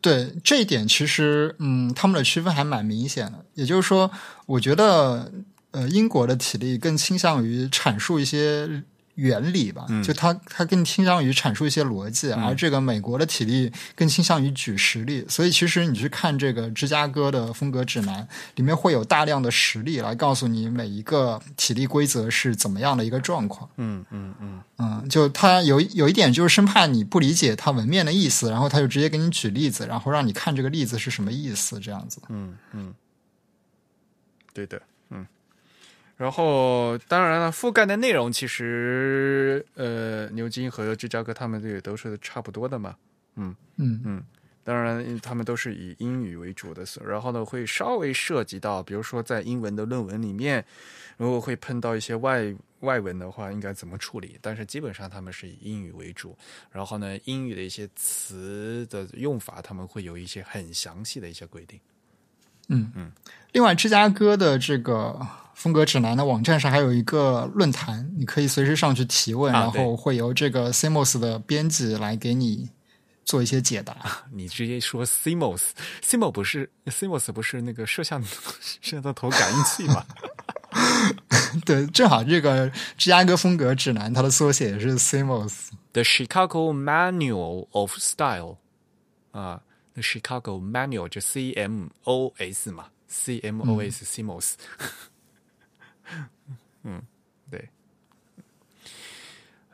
[0.00, 3.44] 对这一点，其实嗯，他们的区分还蛮明显的。
[3.54, 4.10] 也就是说，
[4.46, 5.30] 我觉得
[5.72, 8.82] 呃，英国的体力更倾向于阐述一些。
[9.20, 15.24] 原理吧，就它它更倾向于阐述一些逻辑，而这个美国的体力更倾向于举实例。
[15.28, 23.68] 所以其实你去看这个芝加哥的风格指南，里面会有大量的实例来告诉你每一个体力规则是怎么样的一个状况。
[23.76, 32.20] 嗯嗯嗯嗯，就它有有一点就是生怕你不理解它文面的意思，然后他就直接给你举例子，然后让你看这个例子是什么意思，这样子。
[32.30, 32.94] 嗯嗯，
[34.54, 34.80] 对的。
[36.20, 42.94] 然后当然了，覆盖的内容其实呃，牛津和芝加哥他们这个都是差不多的嘛。
[43.36, 44.22] 嗯嗯，
[44.62, 50.62] 当然他们都是以英语为主的，然后呢会稍微涉及到，比如说在英文的论文里面，
[51.16, 54.36] 如果会碰到一些外外文的话，应该怎么处理？
[54.42, 56.36] 但是基本上他们是以英语为主，
[56.70, 61.80] 然后呢，英语的一些词的用法，他们会有一些很详细的一些规定。
[62.72, 63.10] 嗯嗯，
[63.52, 65.18] 另外，芝加哥的这个
[65.54, 72.68] 风格指南的网站上还有一个论坛，你可以随时上去提问，然后会由这个 Simos 的编辑来给你
[73.24, 73.96] 做一些解答。
[74.32, 80.04] 你直接说 Simos，Simos 不是 Simos 不是那个摄像摄像头感应器吗？
[81.66, 88.58] 对，正好这个芝加哥风格指南它的缩写是 Simos，The Chicago Manual of Style
[89.32, 89.60] 啊
[89.94, 90.02] ，The。
[90.02, 94.54] Chicago Manual 就 C M O S 嘛，C M O S CMOS，
[96.84, 97.02] 嗯，
[97.50, 97.68] 对，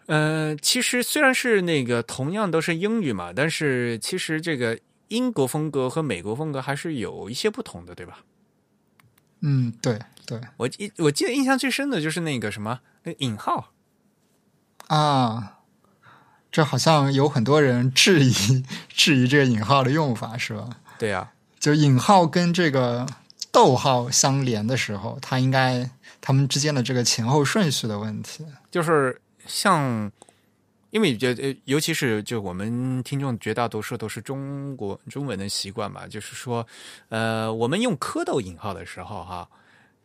[0.07, 8.25] 呃，其实虽然是那个同样都是英语嘛，但是其实这个英国风格和美国风格还是有一些不同的，对吧？
[9.41, 13.73] 嗯，对对，我记我记得印象最深的就是那个什么那引号
[14.89, 15.53] 啊。
[16.51, 18.33] 这好像有很多人质疑
[18.89, 20.71] 质疑这个引号的用法，是吧？
[20.99, 23.07] 对呀，就引号跟这个
[23.57, 25.89] 逗号相连的时候，它应该
[26.21, 30.13] 它们之间的这个前后顺序的问题，就是像，
[30.91, 36.67] 因为觉得尤其是就我们听众绝大多数都是中国中文的习惯嘛，就是说，
[37.09, 39.49] 呃，我们用蝌蚪引号的时候，哈，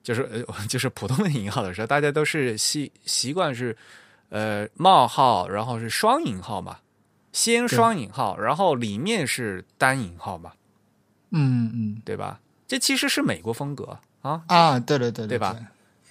[0.01, 3.75] 就是呃， 就是普通的引号的时候，大家都是习习惯是。
[4.33, 6.77] 呃，冒号，然后是双引号嘛，
[7.33, 10.53] 先双引号，然后里面是单引号嘛，
[11.31, 12.39] 嗯嗯，对吧？
[12.71, 14.41] 这其实是美国风格啊。
[14.47, 15.37] 啊，对对对对。
[15.37, 15.57] 吧？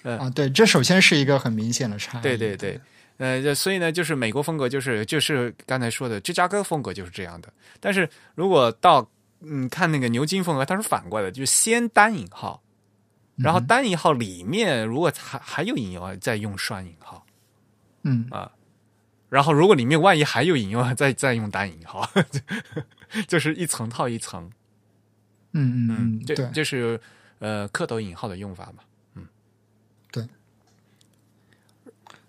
[0.03, 2.81] 啊，对，这首先是一个很明显的差异，对对对，
[3.17, 9.07] 呃，所以呢，就是美国风格就是就是刚才说的芝加哥风格就是这样的，但是如果到
[9.41, 12.63] 嗯看那个牛津风格，它是反过来的，就是先单引号，
[13.35, 17.23] 然后单引号里面如果还还有引用，再用双引号。
[18.01, 18.27] 嗯。
[18.31, 18.51] 啊，
[19.29, 22.09] 然后如果里面万一还有引用，再再用单引号，
[23.27, 24.49] 就是一层套一层。
[25.53, 26.99] 嗯嗯嗯，对这是
[27.39, 28.83] 呃蝌蚪引号的用法嘛？
[29.15, 29.27] 嗯，
[30.11, 30.27] 对，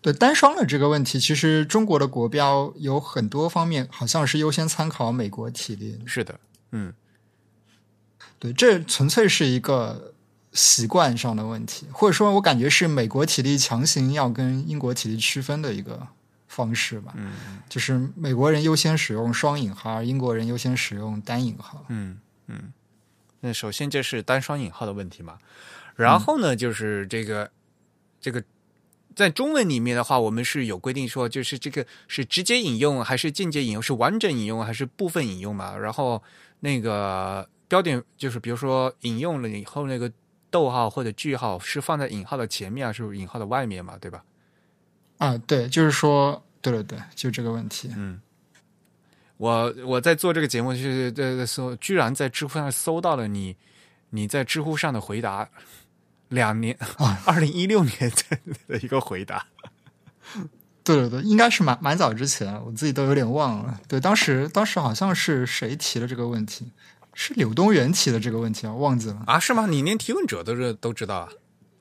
[0.01, 6.01] 对单双的这个问题，其实中国的国标有很多方面好像是优先参考美国体例。
[6.07, 6.93] 是的，嗯，
[8.39, 10.11] 对，这纯粹是一个。
[10.55, 16.07] 习惯上的问题，或者说，我感觉是美国体力强行要跟英国体力区分的一个
[16.47, 17.15] 方式吧。
[17.17, 17.33] 嗯，
[17.71, 21.87] 就是美国人优先使用双引号，而英国人优先使用单引号。
[21.89, 22.71] 嗯嗯，
[23.43, 25.39] 那首先这是单双引号的问题嘛。
[25.95, 27.51] 然后呢，就是这个
[28.19, 28.43] 这个
[29.15, 35.77] 在中文里面的话，我们是有规定说，就是这个是直接引用还是间接引用，是完整引用还是部分引用嘛？
[35.77, 36.23] 然后
[36.61, 40.11] 那个标点就是比如说引用了以后那个。
[40.53, 43.97] 逗号或者句号是放在引号的前面，还是引号的外面嘛？
[43.99, 44.23] 对吧？
[45.17, 47.91] 啊，对，就是说，对对对，就这个问题。
[47.97, 48.21] 嗯，
[49.43, 53.57] 我我在做这个节目，就是在搜，居然在知乎上搜到了你
[54.11, 55.49] 你在知乎上的回答，
[56.31, 58.13] 两年啊， 二零一六年
[58.69, 59.45] 的一个回答。
[60.85, 63.81] 对对对，应该是蛮蛮早之前，我自己都有点忘了。
[63.89, 66.71] 对，当时当时好像是谁提了这个问题。
[67.15, 69.41] 是柳东元提的这个问题啊，忘记了啊？
[69.41, 69.67] 是吗？
[69.67, 71.29] 你连提问者都是都知道啊？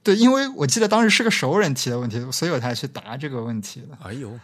[0.04, 3.98] 对，因为我记得当时是个熟人提的问题，所以我才去答这个问题的。
[4.04, 4.38] 哎呦，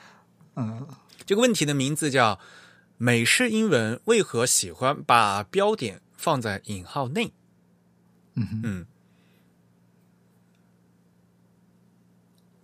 [0.56, 0.88] 嗯，
[1.26, 2.40] 这个问题的名字叫
[2.98, 7.32] “美式英文为何喜欢把标点放在引号内？”
[8.36, 8.86] 嗯嗯，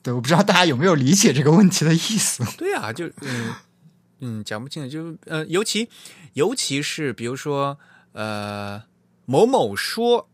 [0.03, 2.43] 对，我不知道大家有没有理解这个问题的意思。
[2.57, 3.53] 对啊，就嗯
[4.19, 5.89] 嗯，讲不清楚，就呃，尤其
[6.33, 7.79] 尤其是比如说。
[8.15, 8.83] 呃，
[9.25, 10.29] 某某说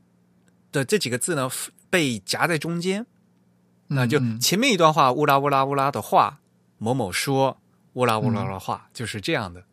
[0.70, 1.50] 的这几个字呢，
[1.90, 3.06] 被夹在中间，
[3.88, 6.42] 那就前面一段话乌拉乌拉乌拉的话，
[6.78, 7.62] 某某说
[7.94, 9.64] 乌拉乌拉的话，就是这样的。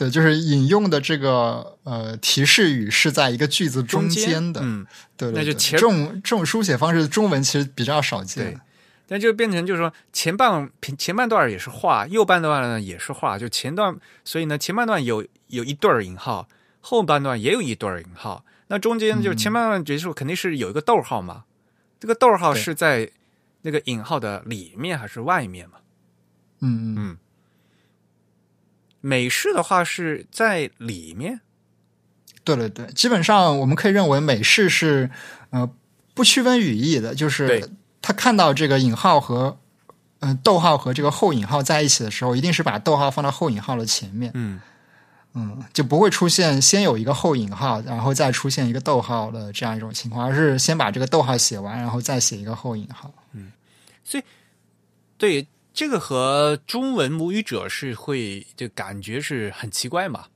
[0.00, 4.62] 对，就是引用的这个呃提示语是在一个句子中间的。
[4.64, 8.44] 嗯，对，那就前这种这种书写方式，中文其实比较少见。
[8.46, 8.58] 对
[9.06, 16.48] 但就变成就是说，前半前半段也是话，右半段呢也是话，就前段，所以呢前半段有有一对引号。
[16.82, 21.44] 后半段也有一对引号，那中间就前半段结束肯定是有一个逗号嘛？
[21.98, 23.10] 这个逗号是在
[23.60, 25.76] 那个引号的里面还是外面嘛？
[26.60, 27.18] 嗯嗯。
[29.00, 31.40] 美式的话是在里面。
[32.42, 35.10] 对对对，基本上我们可以认为美式是
[35.50, 35.70] 呃
[36.14, 37.70] 不区分语义的，就是
[38.00, 39.58] 他看到这个引号和
[40.20, 44.60] 嗯、呃逗号和这个后引号在一起的时候，一定是把逗号放到后引号的前面，嗯
[45.34, 53.12] 嗯，就不会出现先有一个后引号，然后再出现一个逗号的这样一种情况，而是先把这个逗号写完，然后再写一个后引号。
[53.32, 53.52] 嗯，
[54.02, 54.24] 所以
[55.16, 60.26] 对，这个和中文母语者是会就感觉是很奇怪嘛。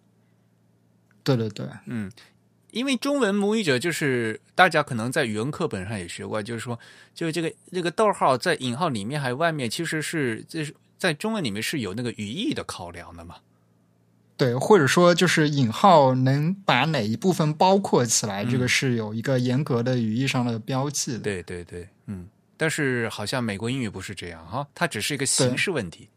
[1.22, 2.10] 对对对，嗯，
[2.70, 6.78] 因为中文母语者就是大家可能在语文课本上也学过，就是说，
[7.14, 13.36] 就这个这个逗号在引号里面还有外面，其实是这是在中文里面是有那个语义的考量的嘛。
[14.36, 21.18] 对，或者说就是引号能把哪一部分包括起来，这个是有一个严格的语义上的标记的。
[21.20, 21.88] 对对对，嗯，
[22.56, 26.08] 但是好像美国英语不是这样哈，它只是一个形式问题。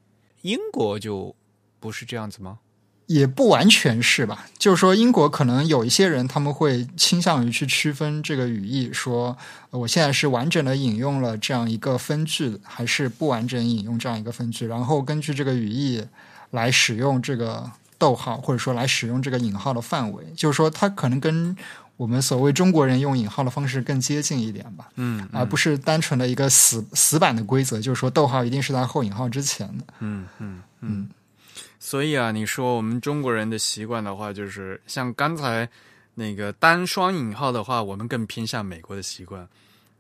[0.42, 1.36] 英国就
[1.80, 2.60] 不是这样子吗？
[3.08, 9.38] 也不完全是吧，就是说英国可能有一些人他们会倾向于去区分这个语义，说
[9.70, 16.04] 我现在是完整的引用了这样一个分句，还是不完整引用这样一个分句，然后根据这个语义
[16.52, 21.56] 来使用这个逗号，或者说来使用这个引号的范围，就是说它可能跟
[21.98, 29.84] 我们所谓中国人用引号的方式更接近一点吧，嗯而不是单纯的一个死死板的规则，就是说逗号一定是在后引号之前的。
[30.00, 31.10] 嗯嗯嗯。
[31.80, 35.68] 所以啊，你说我们中国人的习惯的话，就是像刚才
[36.16, 39.48] 那个单双引号的话，我们更偏向美国的习惯。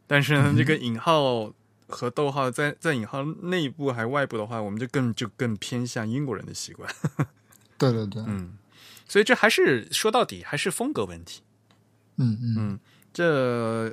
[0.05, 1.51] 但是呢，这个引号
[1.87, 6.89] 和逗号在在引号内部还外部的话，我们就更就更偏向英国人的习惯。
[7.77, 8.57] 对对对，嗯，
[9.07, 11.41] 所以这还是说到底还是风格问题。
[12.17, 12.79] 嗯嗯嗯，
[13.13, 13.87] 这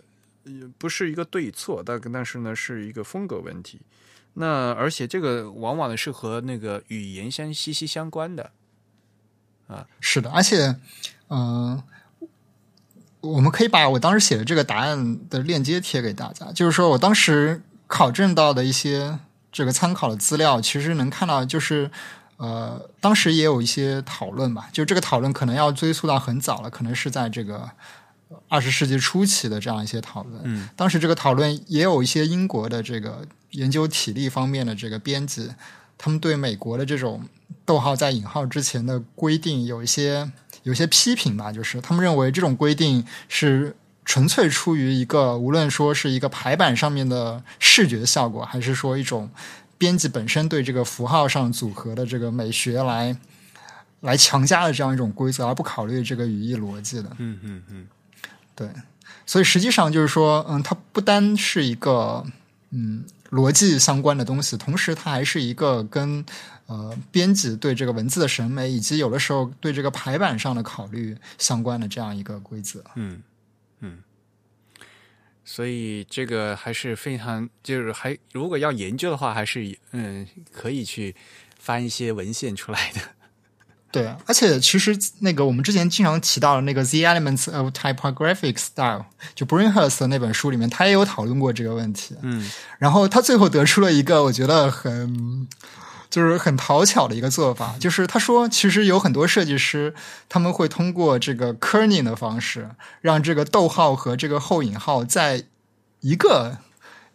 [0.45, 3.81] 也不是一个对错，但但是呢是一个风格问题。
[4.35, 8.51] 那而且这个往往呢是和那个语言相息息相关的
[9.69, 9.87] 啊。
[10.01, 10.77] 是的，而且，
[11.29, 11.81] 嗯、
[13.21, 16.51] 我们可以把我当时写的这个答案的链接贴给大家。
[16.53, 19.19] 就是说我当时考证到的一些
[19.53, 21.89] 这个参考的资料，其实能看到，就是
[22.39, 24.69] 呃，当时也有一些讨论吧。
[24.73, 27.71] 就这个讨论可能要追溯到很早了，可能是在这个
[28.49, 30.41] 二十世纪初期的这样一些讨论。
[30.45, 35.51] 嗯当时这个讨论也有一些英国的这个研究体力方面的这个编辑，
[35.97, 37.23] 他们对美国的这种
[37.65, 40.31] 逗号在引号之前的规定有一些
[40.63, 49.31] 有一些批评吧，就是他们认为这种规定是纯粹出于一个无论说是一个排版上面的视觉效果，还是说一种
[49.79, 53.17] 编辑本身对这个符号上组合的这个美学来
[54.01, 57.11] 来强加的这样一种规则，而不考虑这个语义逻辑的。
[57.19, 57.87] 嗯嗯嗯
[58.55, 58.69] 对，
[59.27, 62.25] 所以实际上就是说，嗯，它不单是一个
[62.71, 66.25] 嗯逻辑相关的东西，同时它还是一个跟
[66.67, 72.83] 呃编辑对这个文字的审美，以及有的时候对这个排版上的考虑相关的这样一个规则。
[72.95, 73.23] 嗯
[73.81, 73.99] 嗯。
[75.45, 81.15] 所以这个还是非常，就是还如果要研究的话，还是嗯可以去
[81.59, 83.01] 翻一些文献出来的。
[83.95, 89.01] 对，而且其实那个我们之前经常提到的那个《The Elements of Typographic Style》，
[89.37, 92.17] 就 Brinhurst 的那本书里面，他也有讨论过这个问题。
[92.23, 92.51] 嗯。
[92.79, 95.47] 然后他最后得出了一个我觉得很
[96.11, 99.95] 就是很讨巧的一个做法，就是他说，其实有很多设计师
[100.29, 102.71] 他们会通过这个 kerning 的方式，
[103.01, 105.45] 让这个逗号和这个后引号在
[106.01, 106.59] 一个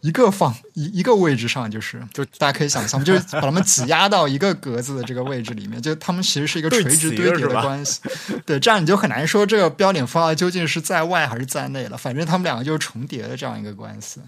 [0.01, 7.99] 一个放一一个位置上，就是就大家可以想象， 就是把它们挤压到一个格子的这个位置里面，就它们其实是一个垂直堆叠的关系。
[8.45, 14.21] 对，这样你就很难说这个标点符号究竟是在外还是在内了，反正它们两个就是重叠的这样一个关系。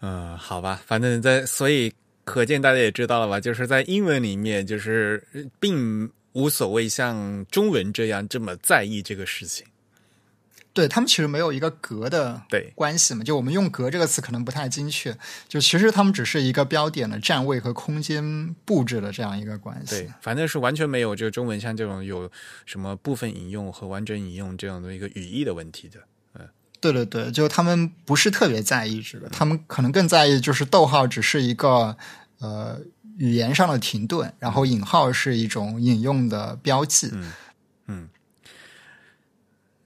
[0.00, 1.92] 嗯，好吧，反正在所以
[2.24, 5.26] 可见大家也知道了吧，就是在英文里面，就是
[5.58, 9.66] 并无所谓像中文这样这么在意这个事情。
[10.74, 12.42] 对他们其实没有一个格的
[12.74, 15.16] 关系嘛，就我们用“格”这个词可能不太精确，
[15.48, 20.00] 就其实他们只是一个标点的站位和空间布置的这样一个关系。
[20.00, 22.30] 对，反正是完全没有就中文像这种有
[22.66, 26.00] 什么部分引用和完整引用这样的一个语义的问题的。
[26.34, 26.48] 嗯
[26.80, 31.96] 对对对，就他们不是特别在意这个，他们可能更在意就是逗号只是一个
[32.40, 32.78] 呃
[33.16, 37.10] 语言上的停顿，然后引号是一种引用的标记。
[37.86, 38.08] 嗯，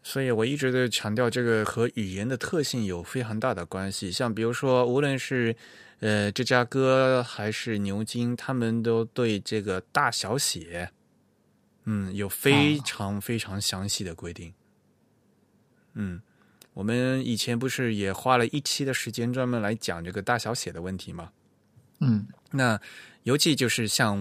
[0.09, 4.11] 所以我一直都强调这个和语言的特性有非常大的关系。
[4.11, 5.55] 像比如说，无论是
[6.01, 10.91] 呃芝加哥还是牛津，他们都对这个大小写，
[11.85, 14.51] 嗯，有非常非常详细的规定。
[15.93, 16.23] 嗯，
[16.73, 21.31] 我们以前不是也花了一期的时间专门来讲这个大小写的问题吗？
[22.01, 22.81] 嗯那
[23.25, 24.17] 尤其就是像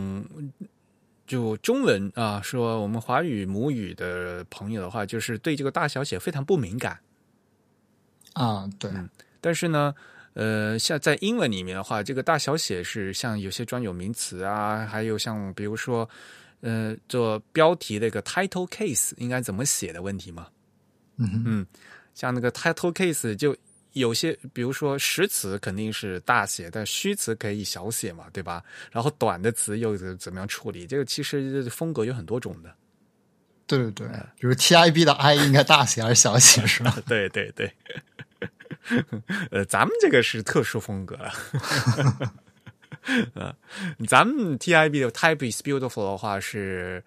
[1.27, 6.97] 就中文啊，说我们华语母语的朋友的话，就是对这个大小写非常不敏感。
[8.33, 8.89] 啊，对，
[9.41, 9.93] 但是呢，
[10.33, 16.09] 呃，像在英文里面的话，这个大小写是像有些专有名词啊，还有像比如说，
[16.61, 20.47] 呃，做标题那个 title case 应该怎么写的问题嘛。
[21.17, 21.67] 嗯嗯，
[22.13, 23.55] 像那个 title case 就
[23.97, 28.63] 有些，比如说实词肯定是大写，但虚词可以小写嘛，对吧？
[28.91, 30.87] 然后短的词又怎么样处理？
[30.87, 32.73] 这个其实风格有很多种的。
[33.65, 34.07] 对对对，
[34.39, 36.97] 比如 T I B 的 I 应该大写还是小写是吧？
[37.05, 37.71] 对 对对。
[39.51, 41.33] 呃，咱们这个是特殊风格了。
[43.33, 43.53] 呃，
[44.07, 47.03] 咱们 TIB 的 Type is beautiful 的话是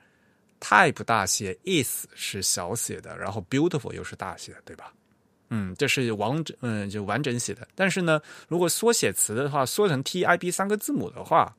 [0.61, 4.93] Type 大写，is 是小写的，然后 beautiful 又是大写的，对吧？
[5.51, 7.66] 嗯，这是完整，嗯，就完整写的。
[7.74, 11.55] 但是呢，如果缩写词的话，缩成 TIB 三个字母的话，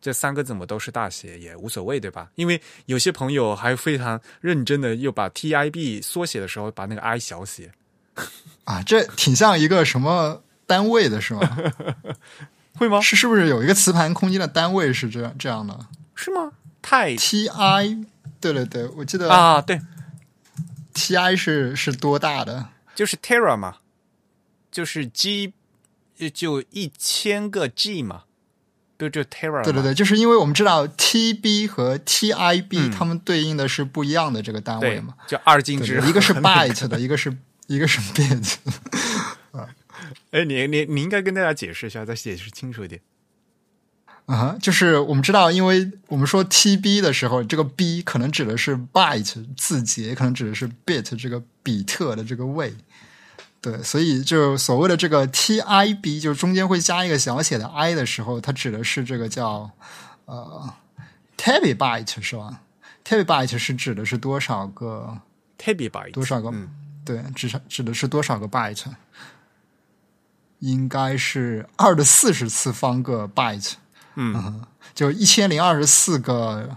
[0.00, 2.30] 这三个字母都是大写也无所谓，对吧？
[2.34, 7.72] 因为有些朋友还非常认真的又把 TIB 缩写的时候把那个 I 小写。
[8.64, 11.40] 啊，这挺像一个什么单位的是吗？
[12.76, 13.00] 会吗？
[13.00, 15.78] 是是不是有一个磁盘空间的单位是这样这样的？
[16.14, 16.52] 是吗？
[16.80, 17.98] 太 T I，
[18.40, 19.78] 对对对，我记得啊，对
[21.00, 22.68] ，T I 是是多大的？
[22.94, 23.76] 就是 Tera 嘛，
[24.70, 25.52] 就是 G
[26.34, 28.24] 就一千个 G 嘛，
[28.98, 29.64] 就就 Tera。
[29.64, 37.36] 对对对，就是因为我们知道 T B 和 T I B 它们对应的是不一样的这个单位嘛，就二进制，一个是 byte 的，一个是。
[37.66, 38.54] 一个是 bit
[39.52, 39.68] 啊，
[40.32, 43.00] 哎，你你你应该跟大家解释一下，再解释清楚一点
[44.34, 44.56] 啊。
[44.60, 52.74] 就是我们知道，因为我们说 TB 的时候，这个 B 可能指的是 byte 字节，可能指的是 bit 这个比特的这个位。
[53.60, 59.70] 对，所以就所谓的这个 TIB，就中间会加一个小写的 i 的时候，它指的是这个叫
[60.24, 60.72] 呃
[61.36, 62.62] terabyte 是吧
[63.04, 65.18] ？terabyte 是指的是多少个
[65.58, 66.50] terabyte 多少个？
[67.04, 68.84] 对，指指的是多少个 byte？
[70.60, 73.72] 应该是二的四十次方个 byte，
[74.14, 74.62] 嗯，
[74.94, 76.76] 就一千零二十四个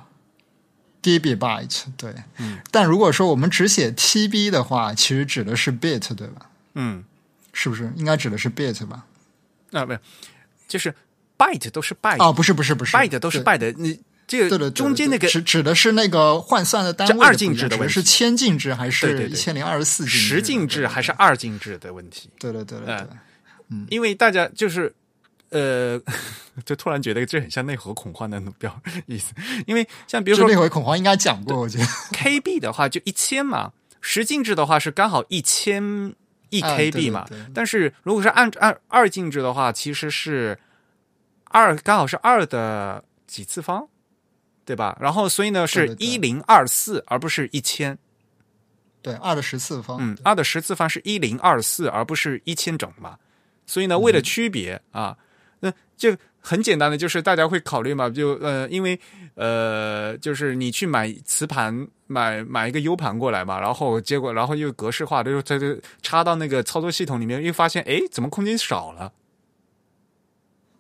[1.02, 1.84] gigabyte。
[1.98, 6.50] 对，嗯，但如果说我们只写 TB 的话，其实指的是 bit，对吧？
[6.76, 7.04] 嗯，
[7.52, 9.06] 是不是应该指的是 bit 吧？
[9.72, 10.00] 啊，没有，
[10.68, 10.94] 就是
[11.38, 14.00] byte 都是 byte 啊，不是不是不是，byte 都是 byte，你。
[14.26, 20.14] 这个中间那个指指的是那个换算的单位，二进制的问题是千进制还是一千零二十四进？
[20.14, 22.30] 十进制还是二进制的问题？
[22.40, 23.08] 对对对对对，
[23.68, 24.96] 嗯，因为大家就是
[25.54, 26.02] 呃，
[26.66, 28.76] 就突然觉得这很像内核恐慌的标
[29.08, 29.34] 意思，
[29.66, 36.14] 因为像比如说内核恐慌应该讲过，我觉得 KB 的话就一千嘛，十进制的话是刚好一千
[36.50, 40.60] 一 KB 嘛，但是如果是按按二进制的话，其实是
[41.46, 43.88] 二刚好是二的几次方。
[44.66, 44.98] 对吧？
[45.02, 47.98] 然后，所以呢，是一零二四，而不是一千。
[49.02, 49.98] 对，二的十次方。
[50.00, 53.18] 嗯，二的十次方是一零二四，而不是一千整嘛。
[53.66, 55.18] 所以呢，为了区别啊，
[55.64, 59.00] 那就很简单的，就是大家会考虑嘛，就呃，因为
[59.36, 69.14] 呃，就是你去买磁盘，买买一个 U 盘过来嘛，然后结果，然后又格式化的，又在这插到那个操作系统里面，又发现，哎，怎么空间少了？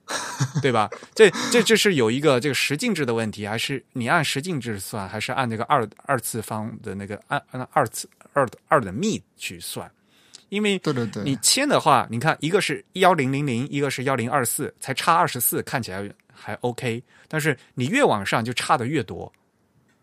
[0.61, 0.89] 对吧？
[1.15, 9.89] 这这这是有一个这个十进制的问题，还是你按十进制算，还是按那个二二次方的那个按按二次二二的幂去算？
[10.53, 17.03] 因为对对对，你签的话，你看一个是幺零零零，一个是幺零二四，才差二十四，看起来还 OK。
[17.27, 19.31] 但是你越往上就差的越多。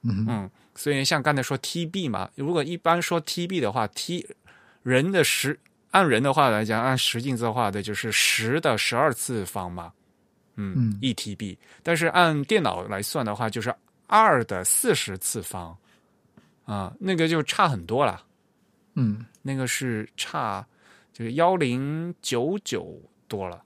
[0.02, 4.26] 嗯嗯，所以像刚才说 TB 嘛，如果一般说 TB 的话，T
[4.82, 5.58] 人的十。
[5.92, 9.92] 按人的话来讲，按十进制的话，的就是十的十二次方嘛，
[10.54, 11.56] 嗯，一 TB。
[11.82, 13.74] 但是按电脑来算的话，就是
[14.06, 15.76] 二的四十次方，
[16.64, 18.22] 啊，那个就差很多了，
[19.00, 20.66] 嗯，那个是差
[21.12, 23.62] 就是幺零九九多了，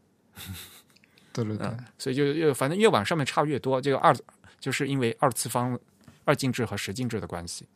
[1.33, 1.69] 对对对，
[1.99, 4.15] 所以就越反正越往上面差越多，这个二
[4.61, 5.79] 就是因为二次方
[6.25, 7.67] 二进制和十进制的关系。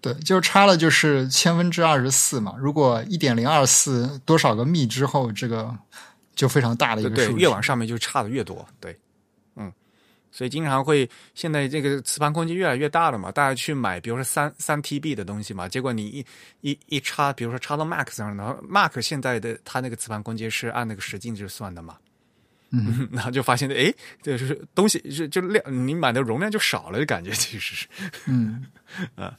[0.00, 2.54] 对，就差了就是千分之二十四嘛。
[2.58, 5.74] 如果一点零二四多少个幂之后，这个
[6.34, 7.32] 就非常大的一个数。
[7.32, 8.66] 对，越往上面就差的越多。
[8.78, 8.98] 对，嗯，
[10.34, 16.26] 所以经常会现在这个磁盘空间越来越大了嘛，大家去买，比如说三三 TB 的东西嘛，结果你一
[16.60, 21.96] 一一插，比如说插到 Mac 上，然后 Mac 现在的它那个磁盘空间是按那个十进制算的嘛，
[22.70, 27.86] 嗯， 然后就发现哎，就是东西就就量，你买的容量就少了，感觉其实是，
[28.26, 28.66] 嗯。
[29.14, 29.38] 啊。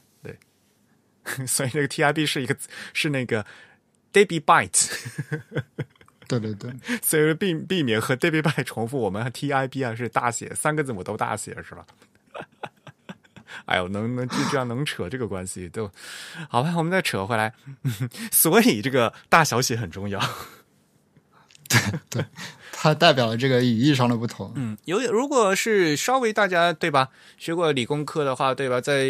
[1.44, 2.56] 所以那个 TIB 是一个
[2.92, 3.44] 是那个
[4.12, 4.88] Debbie Byte，
[6.28, 6.72] 对对对，
[7.02, 11.86] 所以避避免和 Debbie Byte 重复，我们 TIB 啊是大写，三个字母都大写是吧？
[13.64, 15.90] 哎呦，能能就这样能扯这个关系都
[16.48, 16.74] 好吧？
[16.76, 17.54] 我们再扯回来，
[18.30, 20.20] 所以这个大小写很重要。
[22.10, 22.24] 对，
[22.72, 24.52] 它代表了这个语义上的不同。
[24.54, 27.08] 嗯，有如果是稍微大家对吧，
[27.38, 29.08] 学过理工科的话，对吧，在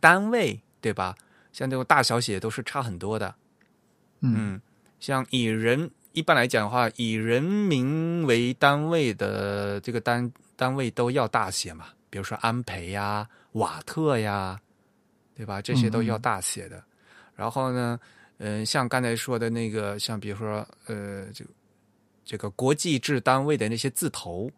[0.00, 1.14] 单位对吧，
[1.52, 3.34] 像这种大小写都是差很多的。
[4.20, 4.60] 嗯，
[5.00, 14.58] 像以人一般来讲的话，以人民为单位的这个单单位都要大写嘛，比如说安培呀、瓦特呀，
[15.36, 15.60] 对吧？
[15.60, 16.82] 这些都要大写的。
[17.34, 17.98] 然后呢，
[18.38, 21.44] 嗯，像刚才说的那个，像比如说呃，这
[22.24, 24.50] 这个国际制单位的那些字头，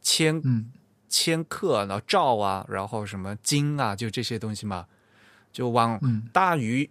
[0.00, 0.72] 千嗯。
[1.12, 4.86] 千克，然后兆啊，然后什么斤啊，就这些东西嘛，
[5.50, 6.28] 就往嗯。
[6.32, 6.88] 大于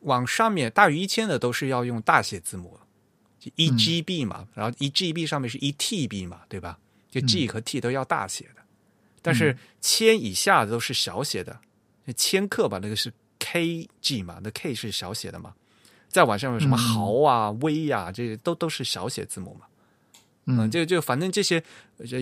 [0.00, 2.85] 往上面大于一千的都是要用大写字母，就
[3.54, 3.78] 一嗯。
[3.78, 6.78] GB 嘛，然后一 GB 上面是一 TB 嘛，对吧？
[7.08, 8.62] 就 G 和 T 都要大写的，
[9.22, 11.58] 但是千以下的都是小写的，
[12.14, 15.54] 千克吧，那个是 KG 嘛，那 K 是小写的嘛，
[16.08, 16.78] 再往上有什么嗯。
[16.78, 19.66] 毫啊、微呀、这些都都是小写字母嘛。
[20.48, 21.62] 嗯，就就反正这些，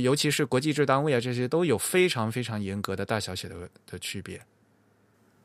[0.00, 4.40] 尤其是国际制单位啊，这些都有非常非常严格的大小写的的区别。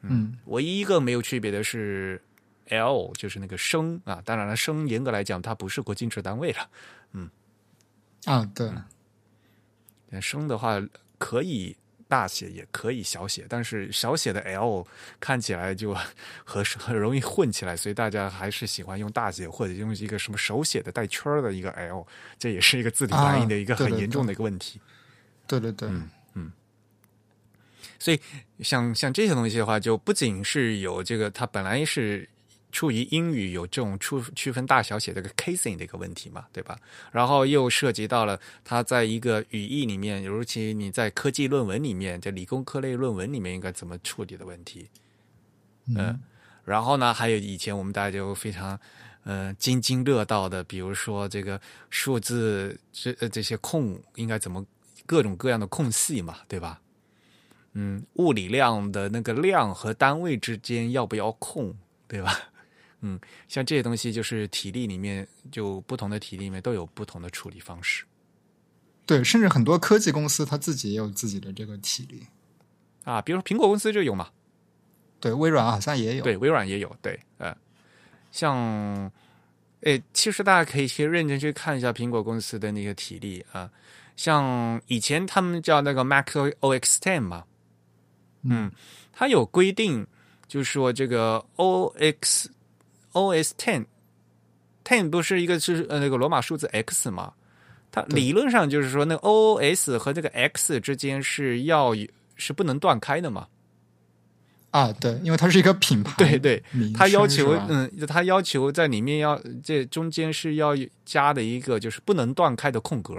[0.02, 0.38] 嗯。
[0.46, 2.22] 唯一一个没有区别的是
[2.70, 4.22] L，就是那个升啊。
[4.26, 6.70] 当然了，升严格来讲，它不是国际制单位了。
[7.14, 7.30] 嗯
[8.26, 8.72] 啊，对，
[10.12, 10.82] 但升的话
[11.18, 11.76] 可以
[12.08, 14.86] 大写，也可以小写，但是小写的 L
[15.20, 15.96] 看起来就
[16.44, 22.06] 和很容易混起来，所以大家还是喜欢用大写或者用一个什么手写的带圈儿的一个 L，
[22.38, 24.80] 这也是一个字体反应的一个很严重的一个问题。
[25.48, 26.52] 对对对，嗯
[28.02, 28.20] 所以
[28.62, 32.28] 像像这些东西的话，就不仅是有这个，它本来是
[32.72, 36.78] 出于英语有这种区区分大小写这个 casing 的一个问题嘛，对吧？
[37.12, 44.88] 然后又涉及到了它在一个语义里面，尤其你在科技论文里面，在理工科类论文里面应该怎么处理的问题。
[45.88, 46.20] 嗯，
[46.64, 48.80] 然后呢，还有以前我们大家就非常
[49.24, 51.60] 呃津津乐道的，比如说这个
[51.90, 54.64] 数字这呃这些空应该怎么
[55.08, 56.80] 各种各样的空隙嘛，对吧？
[57.74, 61.76] 嗯，物理量的那个量和单位之间要不要空，
[62.08, 62.52] 对吧？
[63.02, 68.04] 嗯，像这些东西就是体力里面，就不同的体力里面都有不同的处理方式
[69.06, 72.28] 对，甚至很多科技公司它自己也有自己的这个体力。
[73.04, 73.22] 啊。
[73.22, 74.30] 比如说苹果公司就有嘛，
[75.20, 76.24] 对，微软好像也有。
[76.24, 77.56] 对，微软也有，对，呃，
[78.32, 79.12] 像，
[79.82, 83.72] 诶，其实大家可以去认真去看一下苹果公司的那个体力啊，
[84.16, 87.46] 像以前他们叫那个 Mac OS Ten 嘛，
[88.44, 88.72] 嗯，
[89.12, 90.06] 它有规定，
[90.48, 92.46] 就是说这个 OX
[93.14, 93.86] OS Ten
[94.84, 97.34] Ten 不是一个是呃那个罗马数字 X 吗？
[97.92, 101.94] 它理论上就是说，那个 OS 和这个 X 之间是要
[102.36, 103.48] 是不能断开的嘛？
[104.72, 113.16] 啊，对，因为它是一个品牌，对对，它要求嗯，它要求在里面要这中间是要加的一个就是不能断开的空格。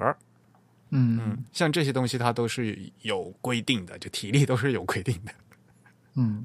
[0.91, 5.33] 嗯嗯，像这些东西它都是有规定的，就体力都是有规定的。
[6.15, 6.45] 嗯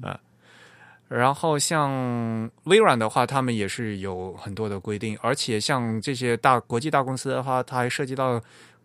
[1.08, 8.42] 然后像微软的话，他们也是有很多的规定，而且像这些大国际大公司的话，它还涉及到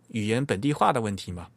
[0.09, 1.47] 语言本地化的问题嘛。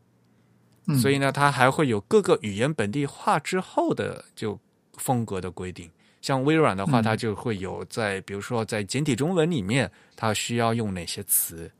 [0.86, 4.58] 嗯所以呢，它还会有各个语言本地化之后的就
[4.98, 5.90] 风格的规定。
[6.20, 11.70] 像微软的话，嗯它就会有在，比如说在简体中文里面，它需要用哪些词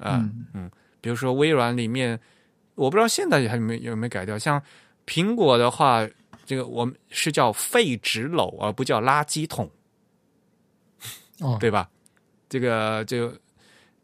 [0.00, 0.70] 啊、嗯
[1.00, 2.18] 比如说微软里面，
[2.76, 4.38] 我不知道现在还有没有有没有改掉。
[4.38, 4.62] 像
[5.04, 6.08] 苹果的话，
[6.44, 9.70] 这个我们是叫废纸篓，而不叫垃圾桶，
[11.40, 11.88] 哦，对吧？
[12.48, 13.38] 这个这个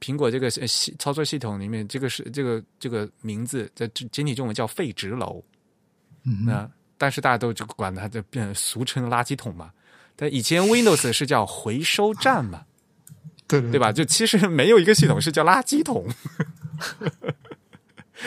[0.01, 5.43] 苹果这个呃系操作系统里面，这个是这个这个名字在简体中文叫废纸篓。
[6.25, 9.71] 嗯那但是大家都就管它就变俗称垃圾桶嘛。
[10.17, 12.65] 但以前 Windows 是叫回收站嘛，
[13.47, 13.93] 对对对吧？
[13.93, 16.07] 就其实没有一个系统是叫垃圾桶。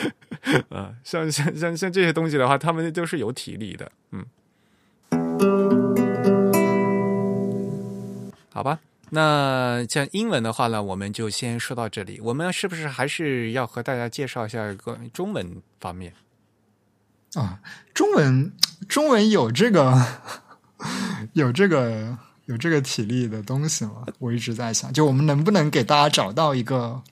[0.70, 4.24] 啊，像像像像这些东西的话，他们都是有体力的，嗯。
[8.50, 8.80] 好吧，
[9.10, 12.20] 那像英文的话呢，我们就先说到这里。
[12.20, 16.12] 我们是不是还是要和大家介绍一下关于中文方面？
[17.34, 17.60] 啊，
[17.94, 18.52] 中文
[18.88, 20.06] 中文有这个
[21.32, 24.04] 有这个有这个体力的东西吗？
[24.18, 27.02] 我一直在想，就我们能不能给大家找到一个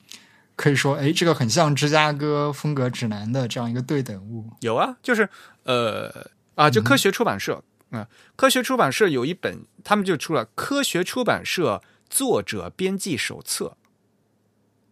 [0.55, 4.49] 可以说，哎，这个很像芝加哥风格指南的这样一个对等物？
[4.59, 5.27] 有啊，就是
[5.63, 13.65] 呃啊，就科学出版社啊、科学出版社有一本，他们就出了《科学出版社作者编辑手册》，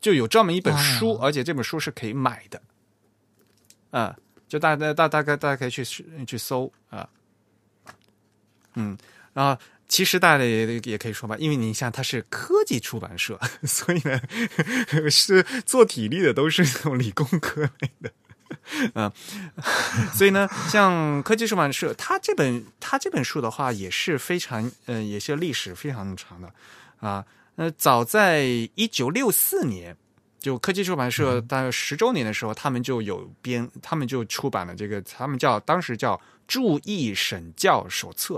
[0.02, 1.26] 就有专门一本书，啊。
[1.26, 2.62] 而且这本书是可以买的，
[3.92, 5.86] 啊，就大大大大概大家可以去
[6.26, 7.08] 去搜啊，
[8.74, 8.98] 嗯，
[9.34, 13.38] 然后其实大家也也可以说吧，因为你像它是科技出版社，
[13.68, 14.22] 所以呢
[15.12, 18.12] 是做体力的都是那种理工科类的。
[18.94, 19.14] 啊，
[20.14, 26.52] 所以呢，像科技出版社，它这本它这本书的话，也是非常，嗯，也是历史非常长的
[27.00, 27.24] 啊。
[27.56, 28.44] 那早在
[28.76, 29.96] 一九六四年，
[30.40, 36.16] 就科技出版社大概十周年的时候，他们就有编，他们就出版了这个，他们叫当时叫
[36.48, 38.36] 《注意审教手册》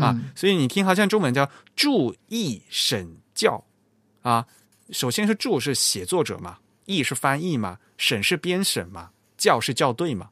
[0.00, 0.18] 啊。
[0.34, 3.64] 所以你听，好像中文叫“注意审教”
[4.22, 4.46] 啊。
[4.90, 7.78] 首先是“注”是写作者嘛，“译”是翻译嘛。
[7.98, 10.28] 审是编审嘛，校是校对嘛，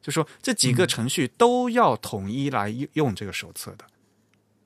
[0.00, 3.84] 就说这几个程序都要统一来用这个手册的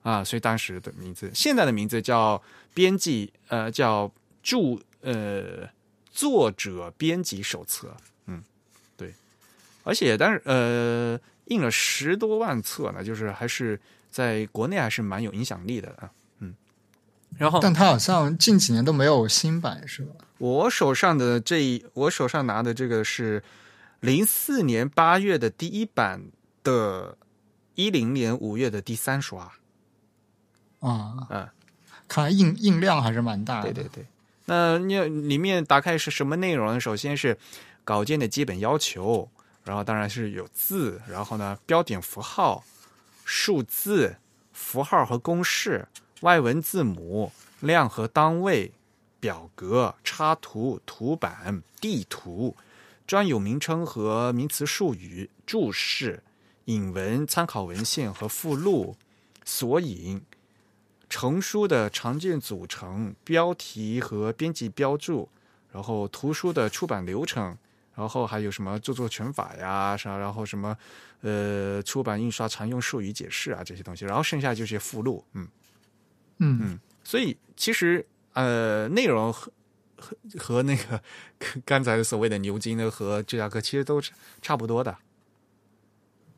[0.03, 2.39] 啊，所以当时的名字，现在的名字叫
[2.75, 4.11] 编辑呃叫
[4.43, 5.67] 注呃
[6.11, 8.43] 作者编辑手册，嗯，
[8.95, 9.11] 对，
[9.81, 13.81] 而且当时呃印了十多万册呢，就是还是
[14.15, 16.09] 在国内还是蛮有影响力的啊。
[16.39, 16.55] 嗯
[17.37, 20.13] 然后，但他好像近几年都没有新版，是吧？
[20.37, 23.43] 我手上的这一，我手上拿的这个是
[23.99, 26.21] 零四年八月的第一版
[26.63, 27.17] 的，
[27.73, 29.51] 一零年五月的第三刷。
[30.79, 31.49] 啊，嗯，
[32.07, 33.73] 看来印印量还是蛮大的。
[33.73, 34.05] 对对对，
[34.45, 34.97] 那你
[35.27, 36.79] 里面大概是什么内容？
[36.79, 37.37] 首先是
[37.83, 39.29] 稿件的基本要求，
[39.65, 42.63] 然后当然是有字，然后呢标点符号、
[43.25, 44.15] 数字、
[44.53, 45.89] 符号和公式。
[46.21, 48.71] 外文字母、量和单位、
[49.19, 52.55] 表格、插图、图板、地图、
[53.05, 56.23] 专有名称和名词术语、注释、
[56.65, 58.95] 引文、参考文献和附录、
[59.43, 60.23] 索引、
[61.09, 65.29] 成书的常见组成、标题和编辑标注，
[65.71, 67.57] 然后图书的出版流程，
[67.95, 70.77] 然后还有什么著作权法呀，啥，然后什么
[71.21, 75.47] 呃出版印刷常用术语解释啊这些东西，然后剩下就是附录，嗯。
[76.39, 79.49] 嗯嗯，所以其实呃，内容和
[79.97, 81.01] 和和那个
[81.63, 84.97] 刚才所谓的牛津的和芝加哥其实都是差不多的。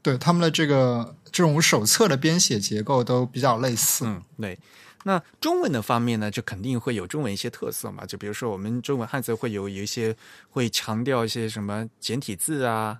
[0.03, 4.05] 对他们的这个这种手册的编写结构都比较类似。
[4.05, 4.59] 嗯，对。
[5.03, 8.05] 那中文的方面呢，就肯定会有中文一些特色嘛。
[8.05, 10.15] 就比如说我们中文汉字会有有一些
[10.49, 12.99] 会强调一些什么简体字啊，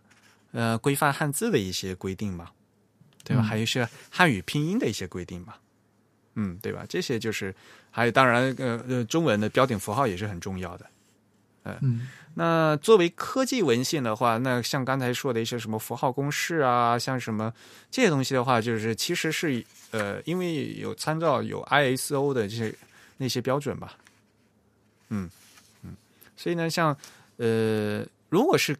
[0.51, 2.49] 呃，规范汉字的一些规定嘛，
[3.23, 3.43] 对吧？
[3.43, 5.55] 还有一些汉语拼音的一些规定嘛。
[6.35, 6.85] 嗯，对吧？
[6.87, 7.53] 这些就是，
[7.89, 10.85] 还有当然，呃呃，中文的标点符号也是很重要的。
[11.81, 17.53] 嗯，那作为科技文献的话，那像刚才说的一些什么符号公式啊，像什么
[17.89, 22.73] 这些东西的话，就是其实是呃，因为有参照有 ISO 的这些
[23.17, 23.97] 那些标准吧。
[25.09, 25.29] 嗯
[25.83, 25.95] 嗯，
[26.35, 26.95] 所以呢，像
[27.37, 28.77] 呃，如果是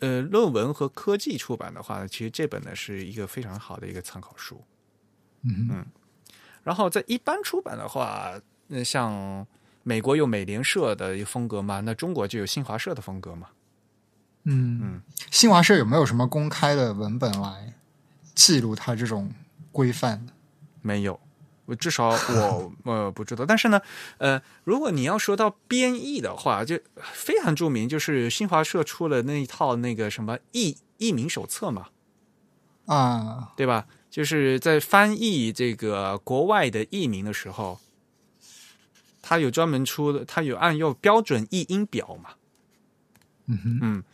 [0.00, 4.62] 呃论文和科技出版的话，其实这本呢是一个非常好的一个参考书。
[5.42, 5.86] 嗯嗯。
[6.64, 8.32] 然后在一般出版的话，
[8.66, 9.46] 那像
[9.88, 13.46] 美国有美联社的一风格嘛，那中国就有新华社的风格嘛。
[14.42, 17.74] 嗯嗯，新华社有没有什么公开的文本来
[18.34, 19.32] 记录它这种
[19.70, 20.26] 规范？
[20.82, 21.20] 没有，
[21.66, 23.46] 我至少我 呃不知道。
[23.46, 23.80] 但是呢，
[24.18, 31.90] 呃，如果你要说到编译的话，就非常著名，就是新华社出了那一套那个什么译译名手册嘛。
[32.86, 33.86] 啊，对吧？
[34.10, 37.78] 就是在翻译这个国外的译名的时候，
[39.28, 42.30] 他有专门出的，它有按用标准译音表嘛？
[43.46, 44.04] 嗯哼，嗯，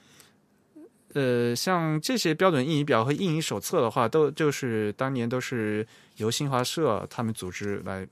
[1.13, 5.87] 呃，像这些标准译音表和译音手册的话，都就是当年都是
[6.17, 8.09] 由新华社他们组织来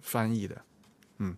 [0.00, 0.62] 翻译的。
[1.18, 1.36] 嗯，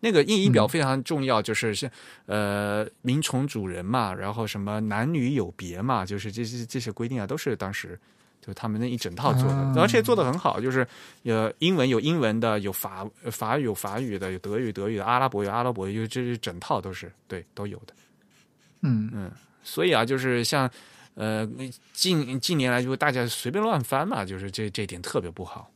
[0.00, 1.88] 那个译音表非常重要，就是像
[2.26, 7.96] 呃，名从主人嘛，然后什么男女有别嘛，就是这些这些规定啊，都是当时。
[8.44, 10.60] 就他们那一整套做的，而且做的很好。
[10.60, 10.84] 就是
[11.22, 17.94] 有英文有英文的，有法法语有法语的，有德语德语的，阿拉伯有阿拉伯，就这整套都是对都有的。
[18.80, 19.30] 嗯嗯，
[19.62, 20.68] 所以啊，就是像
[21.14, 21.48] 呃
[21.92, 25.70] 近近年来就大家随便乱翻嘛，就是这这点特别不好。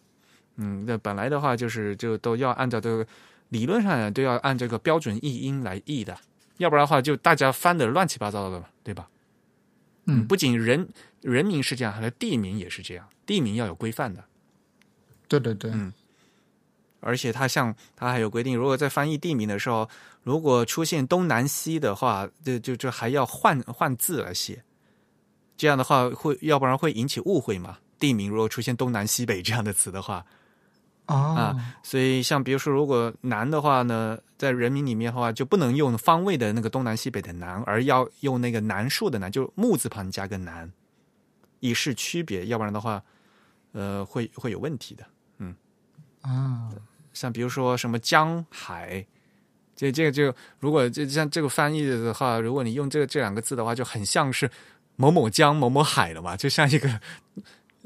[0.57, 3.07] 嗯，那本来的话就是就都要按照这个
[3.51, 6.19] 理论上都要按这个标准译音来译的，
[6.57, 9.09] 要不然的话就大家翻的乱七八糟的嘛，对吧？
[10.07, 10.89] 嗯，不仅人。
[11.27, 14.23] 人名是这样，还有地名也是这样，地名要有规范的。
[15.27, 15.93] 对对对，嗯，
[17.01, 19.89] 而且它像它还有规定，如果在翻译地名的时候，
[20.23, 24.63] 如果出现东南西的话，就就就还要换换字来写。
[25.57, 27.79] 这样的话会，要不然会引起误会嘛。
[27.99, 30.25] 地名如果出现东南西北这样的词的话，
[31.07, 40.71] 啊，所以像比如说，如果南的话呢，在人名里面的话，就不能用方位的那个东南西北的南，而要用那个南树的南，就木字旁加个南。
[41.61, 43.03] 以示区别，要不然的话，
[43.73, 45.05] 呃，会会有问题的。
[45.39, 45.55] 嗯
[46.23, 46.71] 啊，
[47.13, 49.07] 像比如说什么江海，
[49.75, 54.51] 这这个就如果这像这个翻译的话，如果你用这个这两个字的话，就很像是
[54.97, 57.01] 某某江某某海了嘛，就像一个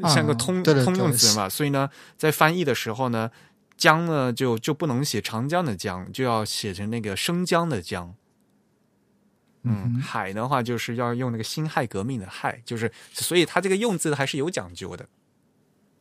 [0.04, 1.48] 像个通、通用词嘛。
[1.48, 3.30] 所以呢，在翻译的时候呢，
[3.76, 8.14] 江呢就就不能写长江的江，就要写成那个生姜的姜。
[9.62, 15.06] 嗯，海的话就是要用那个辛亥革命的亥，就是所以它这个用字还是有讲究的。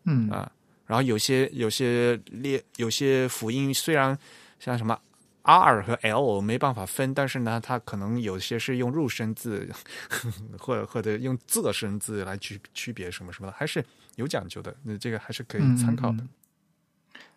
[0.06, 0.52] 嗯啊
[0.86, 4.18] 然后有些有些列有些辅音虽然
[4.60, 5.00] 像什么
[5.44, 9.70] R 和 L 没办法分，但是呢，它可能有些是用入声字，
[10.58, 13.86] 或者或者用仄声字来区区别什么什么的，还是
[14.16, 14.76] 有讲究的。
[14.84, 16.26] 那这个还是可以参考的。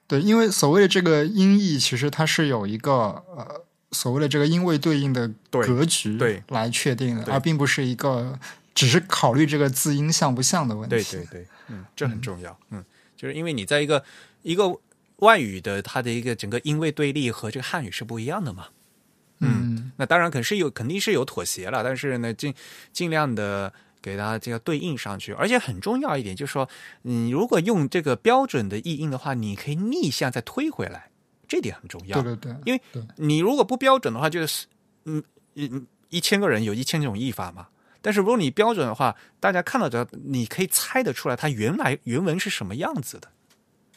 [0.07, 2.93] 对，因为所谓的这个音译，其实它是有一个
[3.37, 8.39] 呃所谓的这个音位对应的对格局对来确定的，而并不是一个
[8.75, 10.97] 只是考虑这个字音像不像的问题。
[10.97, 12.59] 对对对，嗯，这很重要。
[12.71, 12.85] 嗯，
[13.17, 14.05] 就是因为你在一个
[14.43, 14.79] 一个
[15.17, 18.69] 外语的它的一个整个音位对立和这个汉语是不一样的嘛。
[19.45, 22.55] 嗯那当然，肯是有肯定是有妥协了，但是呢，尽
[22.93, 25.33] 尽量的给它这个对应上去。
[25.33, 26.69] 而且很重要一点就是说，
[27.03, 31.11] 你如果用这个标准的译音的话，你可以逆向再推回来，
[31.53, 32.23] 这点很重要。
[32.23, 32.81] 对对对，因为
[33.17, 34.67] 你如果不标准的话，就是
[35.05, 35.23] 嗯
[35.55, 37.69] 嗯一千个人有一千种译法嘛。
[38.01, 43.29] 但是如果你标准的话，大家看到的，你可以猜得出来它原来原文是什么样子的。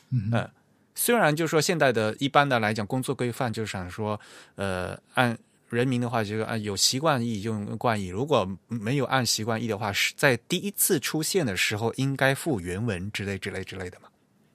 [0.10, 0.52] 嗯呃
[0.98, 4.20] 虽然就是说现在的一般的来讲，工作规范就是想说，
[4.56, 5.38] 呃，按
[5.70, 14.08] 人民的话，就是按有习惯译用惯译；如果没有按习惯译的话，是在第一次出现的时候应该附原文之类之类之类的嘛，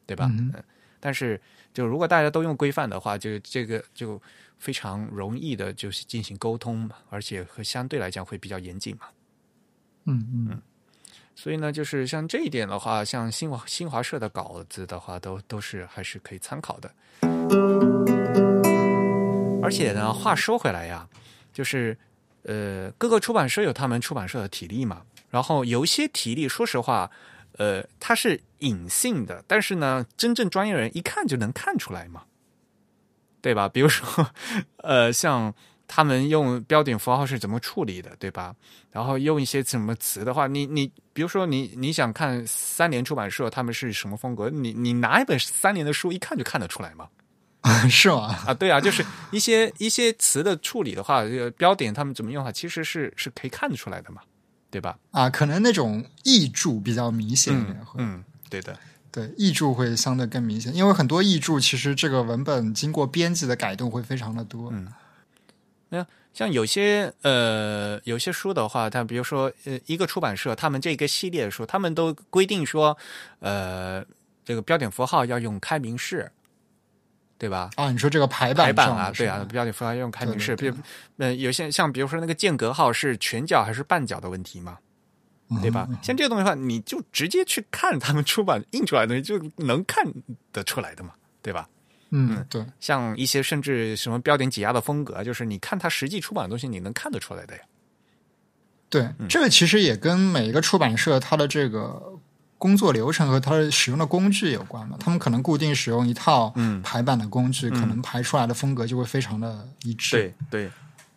[0.06, 0.30] 对吧？
[0.32, 0.64] 嗯嗯
[0.98, 1.38] 但是
[1.72, 4.20] 就如果大家都用规范的话，就这个就
[4.58, 9.06] 非常容易的，就是进行沟通嘛，而且和相对来讲会比较严谨嘛。
[10.06, 10.62] 嗯嗯
[11.36, 16.90] 所以呢，就是像这一点的话，像新华新华社的稿子的话，都都是还是可以参考的。
[19.62, 21.08] 而且呢，话说回来呀，
[21.52, 21.96] 就是
[22.42, 27.10] 呃，各个出版社有他们出版社的体力嘛，然后有一些体力，说实话，
[27.60, 32.22] 呃，它是隐性的，但是呢，真正专业人一看就能看出来嘛，
[33.42, 33.68] 对吧？
[33.68, 34.26] 比如说，
[34.82, 35.54] 呃，像
[35.86, 38.56] 他们用标点符号是怎么处理的，对吧？
[38.90, 47.10] 然后用一些什么词的话，你你比如说你你想看三联出版社他们是什么风格，你你拿一本三联的书一看就看得出来嘛。
[47.60, 48.34] 嗯， 是吗？
[48.46, 54.22] 啊，对啊，就是一些一些词的处理的话，这个标点他们怎么用啊，其实是是可以看得出来的嘛，
[54.70, 54.96] 对吧？
[55.10, 58.78] 啊，可能那种译注比较明显一点，会嗯，对的，
[59.10, 64.70] 对译注会相对更明显，因为很多译注其实这个文本经过编辑的改动会非常的多。
[64.72, 72.96] 嗯像有些呃有些书的话，它比如说呃一个出版社，他们这个系列的书，他们都规定说，
[73.40, 74.04] 呃
[74.44, 76.30] 这个标点符号要用开明式，
[77.40, 77.70] 对吧？
[77.76, 80.54] 啊，你说这个排版排版啊，对啊，标点符号要用开明式。
[80.54, 80.70] 比
[81.16, 84.76] 呃有些像比如说那个间隔号是全角还是半角的问题嘛，
[85.62, 85.88] 对吧？
[86.02, 90.06] 像这个东西的话，你就直接去看他们出版印出来的东西，就能看
[90.52, 91.66] 得出来的嘛，对吧？
[92.10, 97.62] 嗯，对，像一些甚至什么标点挤压的风格，就是你看它实际出版的东西，你能看得出来的呀。
[98.90, 102.18] 对，这个其实也跟每一个出版社它的这个
[102.60, 104.96] 工作流程和它使用的工具有关嘛。
[105.00, 110.16] 他们可能固定使用一套嗯排版的工具，可能排出来的风格就会非常的一致。
[110.16, 110.70] 对对，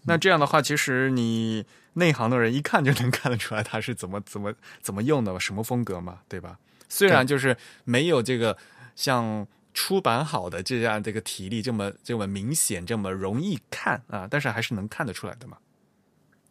[0.06, 1.66] 那这样的话，其实你
[1.96, 6.58] 内行的人一看就能看得出来他是怎么怎么怎么用的，什么风格嘛，对吧？
[6.88, 8.58] 虽然就是没有这个
[8.96, 15.58] 像出版好的这样这个体力这么这么明显，这么容易看啊，但是还是能看得出来的嘛。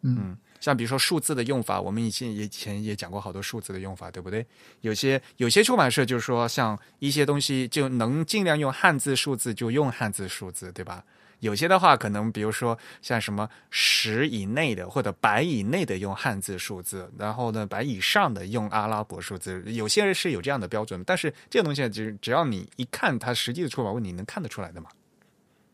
[0.01, 4.45] 嗯像比如说数字的用法，我们以前以前也讲过好多数字的用法，对不对？
[4.79, 11.03] 有些有些出版社就是说，像一些东西就能尽量用汉字数字就用汉字数字，对吧？
[11.41, 24.89] 有些的话，可能比如说像什么十以内的或者百以内的用汉字数字，然后呢百以上的用阿拉伯数字，有些人是有这样的标准，但是这个东西只只要你一看它实际的出版物，你能看得出来的嘛。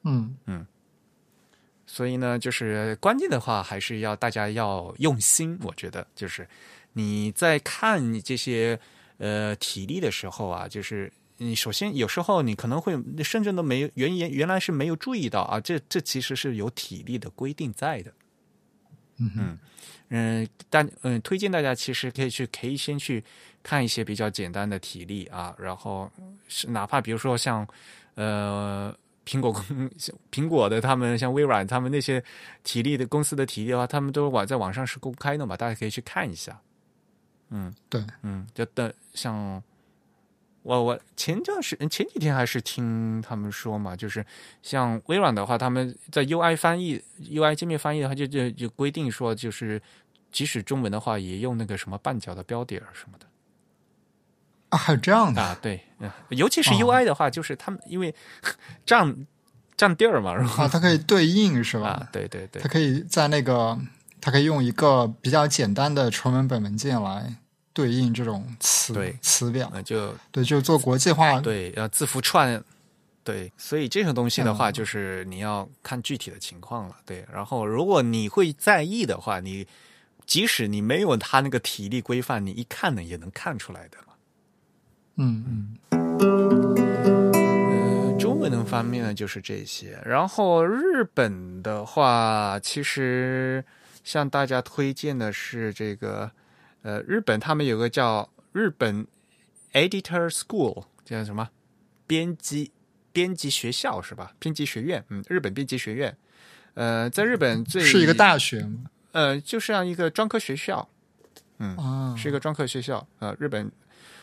[0.05, 0.65] 嗯嗯
[1.91, 5.57] 所以呢，就是关键的话，还是要大家要用心。
[5.63, 6.47] 我觉得，就是
[6.93, 8.79] 你在看你这些
[9.17, 18.13] 呃体力的时候啊，就是你首先有时候你可能会甚至都没有原原原来是没有注意到啊，这这其实是有体力的规定在的。
[19.17, 19.59] 嗯哼
[20.09, 23.23] 嗯，但嗯，推荐大家其实可以去可以先去
[23.63, 26.09] 看一些比较简单的体力啊，然后
[26.47, 27.67] 是哪怕比如说像
[28.13, 28.95] 呃
[29.29, 29.63] 苹果公
[30.31, 32.23] 苹果的他们像微软他们那些
[32.63, 36.59] 体力的公司的体力的话，他们都网在网上是公开的嘛，大家可以去看一下。
[37.49, 37.71] 嗯。
[37.89, 39.61] 对，嗯，就等像
[40.63, 44.25] 我我前段时前几天还是听他们说嘛，就是
[44.63, 49.79] 像微软的话，他们在 UI 翻译、UI 界面翻译的话，就就就规定说，就是
[50.31, 53.27] 即使中文的话，也用那个什么半角的标点什么的
[54.69, 55.57] 啊，还有这样的啊。
[55.61, 55.81] 对，
[56.29, 58.13] 尤其是 UI 的话，就是他们因为
[58.85, 59.27] 占
[59.75, 61.89] 占地儿嘛，然后啊，它可以对应是吧？
[61.89, 63.77] 啊，对对对，它可以在那个，
[64.19, 67.35] 它可以用一个比较简单的纯文本文件来。
[67.71, 72.61] 对应这种词对词表，那就对，就做国际化，对，要字符串，
[73.23, 77.25] 对，所以这种东西的话，就是你要看具体的情况了，对。
[77.31, 79.65] 然后，如果你会在意的话，你
[80.25, 84.08] 即使你没有他那个体力规范，你一看呢也能看出来的嘛。
[85.19, 85.77] 嗯嗯。
[88.11, 93.63] 呃，中文方面呢就是这些，然后日本的话，其实
[94.03, 96.31] 向大家推荐的是这个。
[96.81, 99.05] 呃，日本他们有个叫日本
[99.73, 101.49] Editor School，叫什么
[102.07, 102.71] 编辑
[103.11, 104.31] 编辑学校是吧？
[104.39, 106.15] 编辑学院，嗯，日本编辑学院。
[106.75, 108.85] 呃，在日本最是一个大学吗？
[109.11, 110.87] 呃，就像一个专科学校，
[111.57, 113.05] 嗯，是一个专科学校。
[113.19, 113.69] 呃，日本，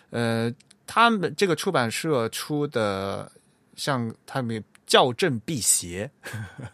[0.08, 0.50] 呃，
[0.86, 3.30] 他们这个出版社出的
[3.74, 6.10] 像他们校正辟邪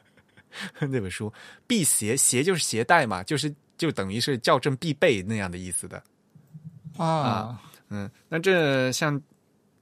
[0.81, 1.33] 那本书，
[1.67, 3.55] 辟邪邪就是携带嘛，就是。
[3.79, 6.01] 就等于是校正必备那样的意思的
[6.97, 9.21] 啊，嗯，那这像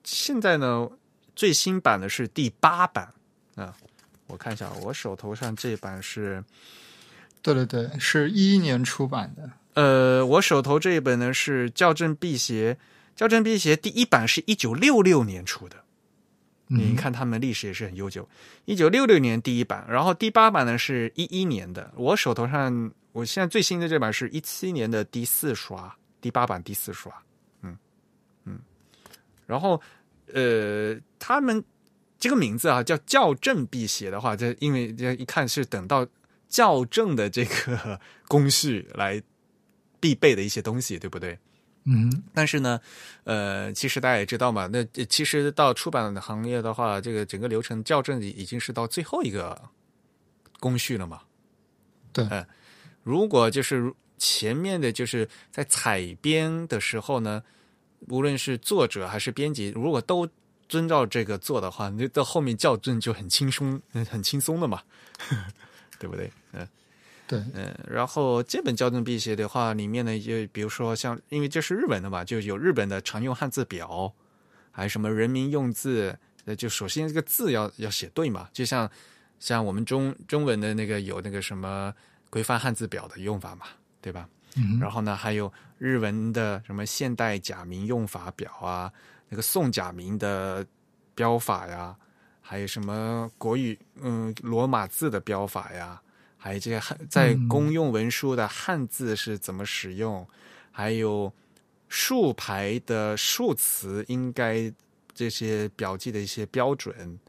[0.05, 0.89] 现在呢，
[1.37, 3.13] 最新版的是第八版
[3.57, 3.77] 啊，
[4.29, 6.43] 我看一下，我手头上这版是，
[7.43, 9.51] 对对对，是一一年出版的。
[9.75, 12.79] 呃，我手头这一本呢是校正辟邪，
[13.21, 15.85] 校正辟邪第一版是一九六六年出的，
[16.69, 18.27] 你看他们历史也是很悠久，
[18.65, 22.91] 一九六六年第一版，然后第八版呢是一一年的，我手头上。
[23.13, 27.13] 我现在最新的这版是一七年的第四刷，第八版第四刷，
[27.61, 27.77] 嗯
[28.47, 28.59] 嗯，
[29.47, 29.79] 然后
[30.33, 31.63] 呃，他们
[32.19, 36.07] 这个名字啊叫校正辟邪的话，这因为这一看是等到
[36.49, 39.23] 校正的这个 工序来
[39.99, 41.39] 必备的一些东西，对不对？
[41.85, 42.81] 嗯，但是呢，
[43.25, 49.61] 呃，其实大家也知道嘛，那其实到出版的行业的话，这个整个流程校正已经是到最后一个
[50.59, 51.23] 工序了嘛，
[52.13, 52.47] 对，嗯。
[53.03, 57.43] 如果就是前面的就是在采编的时候呢，
[58.09, 60.29] 无论是作者还是编辑，如果都
[60.69, 64.83] 遵照这个做的话，那到后面校正就很轻松、很轻松的嘛，
[65.99, 66.31] 对不对？
[66.53, 66.69] 嗯，
[67.31, 67.73] 对，嗯。
[67.89, 74.13] 然后这本校正辟邪的话，里面呢，就比如说像，因为这是日本的嘛，就有日本的常用汉字表，
[74.73, 78.91] 还有什么人民用字，呃，就首先这个字要要写对嘛，就像
[79.39, 81.95] 像我们中中文的那个有那个什么。
[82.33, 83.67] 规范汉字表的用法嘛，
[84.01, 84.29] 对吧？
[84.55, 84.79] 嗯。
[84.79, 88.89] 然后呢，还有日文的什么现代假名用法表啊，
[89.29, 90.65] 那个宋假名的
[91.13, 91.93] 标法呀，
[92.41, 96.01] 还有什么国语嗯罗马字的标法呀，
[96.43, 100.27] 还有这些汉在公用文书的汉字是怎么使用，
[100.73, 101.31] 还有
[101.89, 104.73] 竖排的数词应该
[105.15, 107.21] 这些标记的一些标准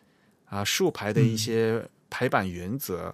[0.45, 3.14] 啊，竖排的一些排版原则，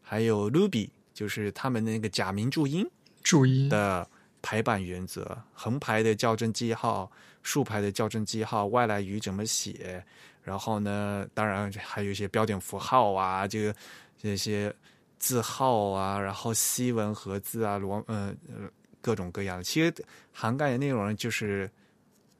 [0.00, 0.88] 还有 Ruby。
[1.14, 2.88] 就是他们那个假名注音
[3.22, 4.08] 注音的
[4.40, 7.12] 排版原则，横排的校正记号，
[7.42, 10.02] 竖排的校正记号，外来语怎么写？
[10.42, 13.76] 然后呢，当然还有一些标点符号啊，这个
[14.20, 14.74] 这些
[15.22, 18.68] 字号啊，然后西文和字啊，罗呃呃
[19.00, 19.94] 各种各样的，其实
[20.32, 21.70] 涵盖的内容就是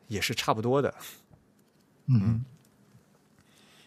[0.09, 0.93] 也是差不多的。
[2.07, 2.45] 嗯，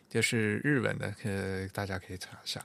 [0.08, 2.64] 就是日文的，呃，大家可以查一下。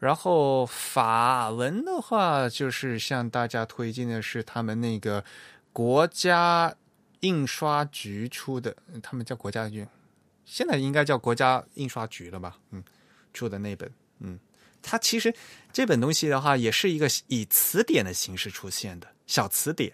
[0.00, 5.24] 然后法文的话，就是向大家推荐的是他们那个
[5.72, 6.74] 国家
[7.20, 9.86] 印刷局出的，他们叫国家印，
[10.44, 12.58] 现在应该叫国家印刷局了吧？
[12.72, 12.82] 嗯，
[13.32, 13.88] 出的那本，
[14.18, 14.36] 嗯，
[14.82, 15.32] 它其实
[15.72, 19.92] 这本东西的话，也是一个以词典的形式出现的小词典，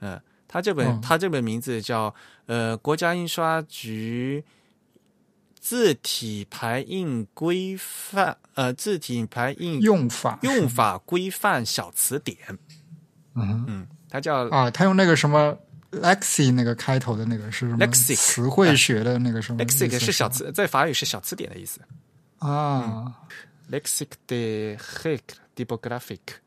[0.00, 2.14] 嗯，它这本它这本名字叫
[2.46, 4.44] 呃国家印刷局。
[5.66, 12.36] 字体排印规范，呃，字体排印用法用法规范小词典。
[13.34, 15.56] 嗯嗯，它叫啊，它用那个什么
[15.90, 21.80] lexi 那个开头的那个是什么？lexic 词汇学的那个什么？lexic 是小词，在法语是小词典的意思
[22.40, 23.10] 啊。
[23.70, 26.40] Lexic de règle typographique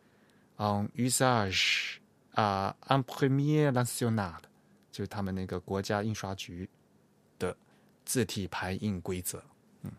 [0.58, 2.02] en usage
[2.36, 4.34] à un premier national，
[4.92, 6.70] 就是他们那个国家印刷局
[7.40, 7.56] 的。
[8.10, 9.44] 字体排印规则，
[9.82, 9.92] 嗯，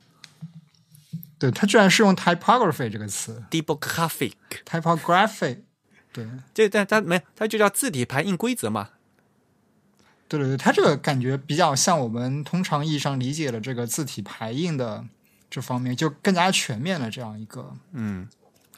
[1.39, 5.59] 对，他居然是用 typography 这个词，typographic，typography，
[6.11, 8.93] 对，这但它没，他就叫字体排印规则嘛，
[10.27, 15.05] 对对对，它这个感觉比较像我们通常意义上理解的这个字体排印的
[15.51, 18.29] 这方面，就更加全面的这样一个，嗯，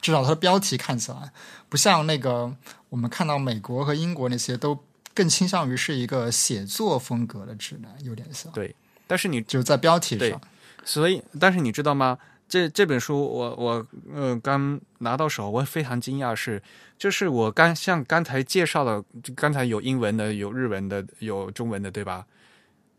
[0.01, 1.33] 至少它的标题看起来
[1.69, 2.55] 不像那个
[2.89, 4.79] 我们看到美国和英国那些都
[5.15, 8.53] 更倾向于是一个写作风格的指南，有点像。
[8.53, 8.75] 对。
[9.07, 10.41] 但是你就在标题上，
[10.85, 12.17] 所以但是你知道吗？
[12.49, 16.63] 这这本书我我呃刚拿到手，我非常惊讶是，
[16.97, 19.05] 就是我刚像刚才介绍的，
[19.35, 22.25] 刚才有英文的，有日文的，有中文的，对吧？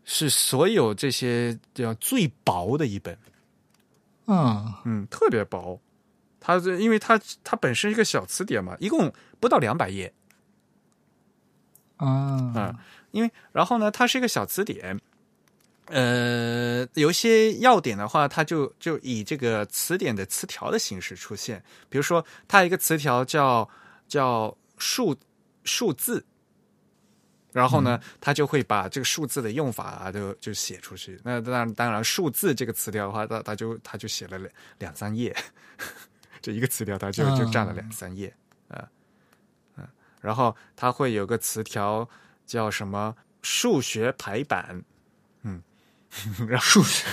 [0.04, 3.16] 是所有这些叫最薄的一本，
[4.32, 5.80] 嗯嗯，特别薄。
[6.40, 10.12] 它这因为它它本身一个小词典嘛，一共不到两百页，
[11.98, 12.76] 啊嗯，
[13.12, 15.00] 因为然后呢，它是一个小词典。
[15.86, 21.62] 呃，有一些要点的话，它就就以这个词典的词条的形式出现。
[21.88, 23.68] 比如说，它一个词条叫
[24.08, 25.14] 叫数
[25.64, 26.24] 数字，
[27.52, 31.20] 然后呢，他就会把这个数字的用法啊，就就写出去。
[31.22, 35.36] 那当然，当然，数字这个词条的话，他他就他就写了两两三页，
[36.40, 38.34] 这一个词条他就就占了两三页。
[38.68, 38.88] 啊
[39.76, 39.86] 嗯，
[40.20, 42.08] 然后他会有个词条
[42.46, 43.14] 叫什么？
[43.42, 44.82] 数学排版。
[45.42, 45.62] 嗯。
[46.46, 47.06] 然后数学，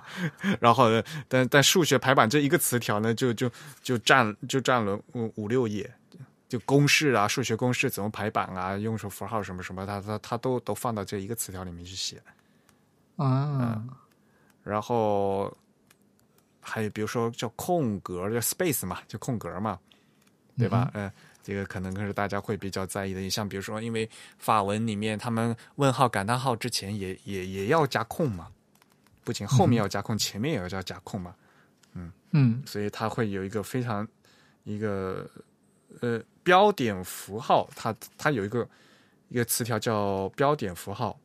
[0.60, 0.88] 然后
[1.28, 3.50] 但但数学排版这一个词条呢，就就
[3.82, 5.92] 就占就占了五五六页，
[6.48, 12.22] 就公式啊，数学公式怎么排版啊，用什么符号什么什么，它它它都都放到这一个词条里面去写。
[13.16, 13.82] 啊，
[14.62, 15.54] 然后
[16.60, 19.78] 还有比如说叫空格，叫 space 嘛，就空格嘛，
[20.58, 20.90] 对吧？
[20.94, 21.10] 嗯，
[21.42, 23.20] 这个可能是大家会比较在意的。
[23.20, 28.48] 你像比如说，因为法文里面他们问号感叹号之前也也也要加空嘛。
[29.24, 31.34] 不仅后面要加空，前面也要加加空嘛，
[31.94, 34.06] 嗯嗯，所以它会有一个非常
[34.62, 35.28] 一个
[36.00, 38.68] 呃标点符号，它它有一个
[39.28, 41.18] 一个词条叫标点符号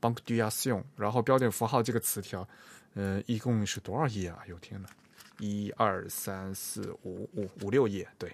[0.00, 2.46] b a n k d u a t i o n 然后标点符号这个词条，
[2.94, 4.38] 呃，一共是多少页啊？
[4.46, 4.88] 有天呐，
[5.38, 8.30] 一二三四五五五六页，对，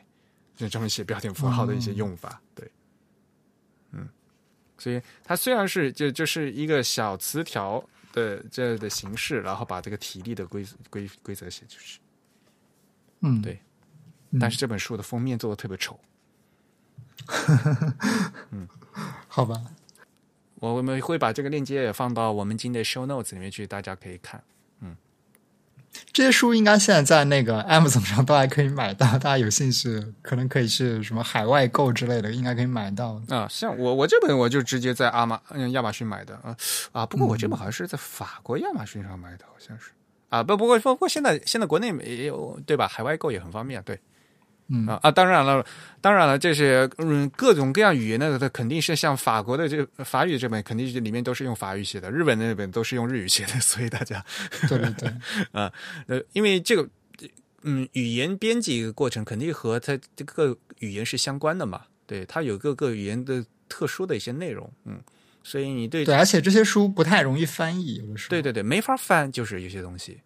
[0.56, 2.70] 就专门写标点符号的一些用法，对，
[3.92, 4.08] 嗯，
[4.78, 7.82] 所以它虽然是就就是一个小词条。
[8.12, 12.00] 的这的形式，然后把这个体力的规规规则写出去。
[13.20, 13.60] 嗯，对。
[14.40, 15.98] 但是这本书的封面做的特别丑。
[18.50, 18.68] 嗯，
[19.28, 19.62] 好吧。
[20.58, 24.42] 我们会把这个链接也放到我们今天的 show notes 里面去，大家可以看。
[24.80, 24.96] 嗯，
[26.12, 33.20] 这些书应该现在在那个 Amazon 上都还可以买到，大家有兴趣可能可以去什么海外购之类的，应该可以买到。
[33.28, 36.56] 啊，像我我这本我就直接在阿马嗯亚马逊买的啊
[36.92, 39.90] 啊，不过我这本好像是在法国亚马逊上买的，好像是
[40.30, 42.88] 啊不不过不过现在现在国内也有对吧？
[42.88, 44.00] 海外购也很方便，对。
[44.68, 45.64] 嗯啊啊，当然了，
[46.00, 54.24] 当然了，这些嗯各种各样语言的，它肯定是像法国的这个法语这本，肯定是里面都是用法语写的；日本那本都是用日语写的，所以大家
[54.68, 55.08] 对对对
[55.52, 55.72] 啊
[56.08, 56.88] 呃，因为这个
[57.62, 65.00] 嗯语言编辑过程肯定和它这个语言是相关的嘛，对，它有各个语言的特殊的一些内容，嗯，
[65.44, 70.20] 所以你对对，而且这些书不太容易翻译，有的时候对对对，没法翻，就是有些东西。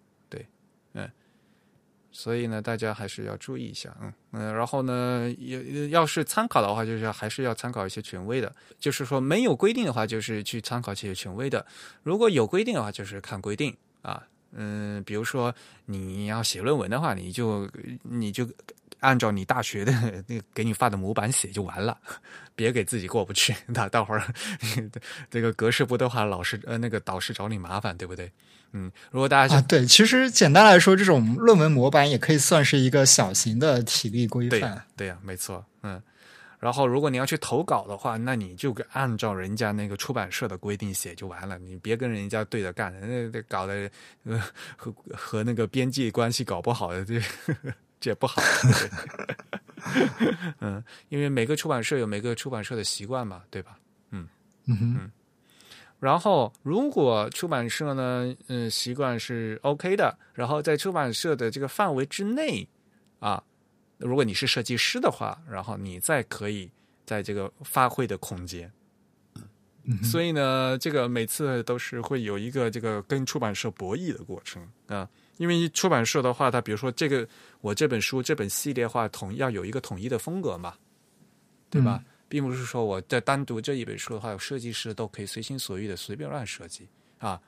[2.13, 11.65] 所以呢，大家还是要注意一下，嗯嗯，然后呢，要要是参考的话，就是还是要参考一些权威的，就是说没有规定的话，就是去参考这些权威的；
[12.03, 15.55] 如果有规定的话，就是看规定啊，嗯，比如说
[15.87, 17.71] 你要写论文的话，你就
[18.03, 18.49] 你就
[18.99, 19.93] 按照你大学的
[20.27, 21.97] 那个给你发的模板写就完了，
[22.57, 24.35] 别给自己过不去，那待会儿
[25.31, 28.31] 这个格式不对话，老师呃那个导师找你麻烦，对不对？
[28.73, 34.85] 嗯，如果大家啊，对，其实简单来说，这种论文模板也可以算是一个小型的体力规范。
[34.97, 36.01] 对呀，没错，嗯。
[36.61, 43.91] 然后，如果你要去投稿的话，那你就按照人家那个出版社的规定写就完了，你别跟人家对着干，那那搞得
[44.25, 44.39] 呃
[44.77, 47.19] 和和那个编辑关系搞不好的，这
[47.99, 48.43] 这也不好。
[50.61, 53.79] 嗯，因为每个出版社有每个出版社的习惯嘛，对吧？
[54.11, 54.29] 嗯
[54.67, 55.11] 嗯嗯。
[56.01, 62.67] 然后，如果出版社呢，嗯，习惯是 OK 的，然后在出版社的这个范围之内，
[63.19, 63.43] 啊，
[63.99, 66.71] 如果你是设计师的话，然后你再可以
[67.05, 68.73] 在这个发挥的空间。
[70.03, 77.27] 所以呢，这个每次都是会有一个这个跟出版社博弈的过程啊，因为出版社的话，它比如说这个
[77.61, 80.75] 我这本书这本系列话，统要有一个统一的风格嘛，
[81.69, 82.03] 对吧？
[82.31, 86.89] 并不是说我在单独这一本书的话，设计师都可以随心所欲的随便乱设计
[87.19, 87.39] 啊。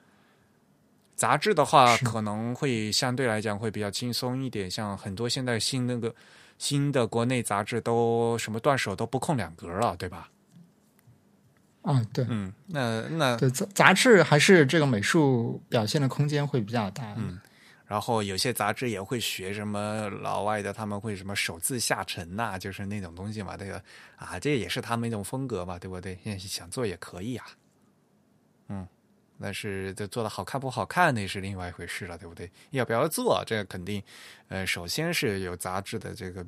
[1.15, 6.13] 杂志的话，可能会相对来讲会比较轻松一点，像很多现在新那个
[6.57, 10.29] 新的国内杂志都什么断手都不空两格了，对吧？
[11.83, 17.13] 啊，对，嗯，那那对杂杂志还是这个美术表现的空间会比较大。
[17.15, 17.39] 嗯，
[17.93, 23.79] 然后有些杂志也会学什么老外的，他们会什么手字下沉呐、就是那种东西嘛，这个
[24.15, 26.17] 啊，这也是他们一种风格嘛，对不对？
[26.23, 27.45] 现在想做也可以啊，
[28.69, 28.87] 嗯，
[29.39, 32.49] 但是这做的好看不好看那是另外一回事了，对不对？
[32.71, 34.01] 要不要做，这个肯定，
[34.47, 36.43] 呃，首先是有杂志的这个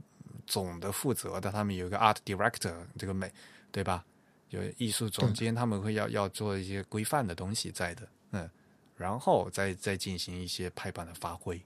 [0.48, 3.32] 总的负责的，他们有一个 art director，这个美，
[3.72, 4.04] 对吧？
[4.50, 8.50] 有艺术总监，他们会要要做一些规范的东西在的，嗯，
[8.98, 11.62] 然后再再进行一些排版的发挥。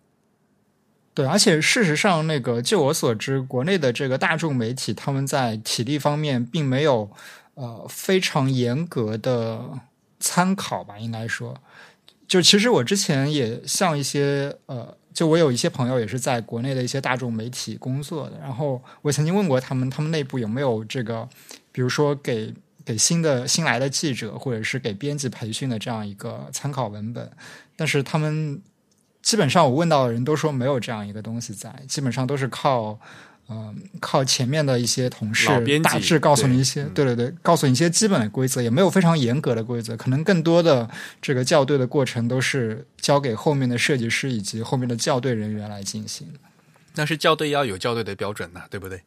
[1.14, 7.12] 对，而且事实上，那个就我所知，国内的这个大众媒体，他们在体力方面并没有
[7.56, 9.80] 呃非常严格的
[10.20, 11.62] 参考吧，应该说，
[12.28, 21.28] 就其实我之前也像一些呃，就我有一些朋友也是在国内的一些大众媒体工作的，然后我曾经问过他们，他们内部有没有这个，
[21.74, 22.54] 比如说给
[22.90, 27.32] 给新的新来的记者，或者是给编辑培训的这样一个参考文本，
[27.76, 28.62] 但是他们。
[29.22, 32.98] 基本上我问到的人都说没有这样一个东西在，基本上都是靠，
[33.50, 40.90] 嗯、靠前面的一些同事编辑大致告诉你一些，对对对对，告诉你一些基本的规则，也没有非常严格的规则，可能更多的
[41.22, 46.26] 这个校对的过程都是交给后面的设计师以及后面的校对人员来进行。
[46.96, 49.02] 但是校对要有校对的标准呐、对不对？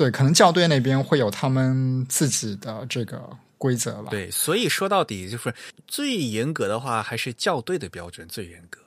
[0.00, 3.22] 对，可能校对那边会有他们自己的这个
[3.58, 4.08] 规则吧。
[4.10, 5.54] 对，所以说到底就是
[5.86, 8.80] 最严格的话，还是校对的标准最严格。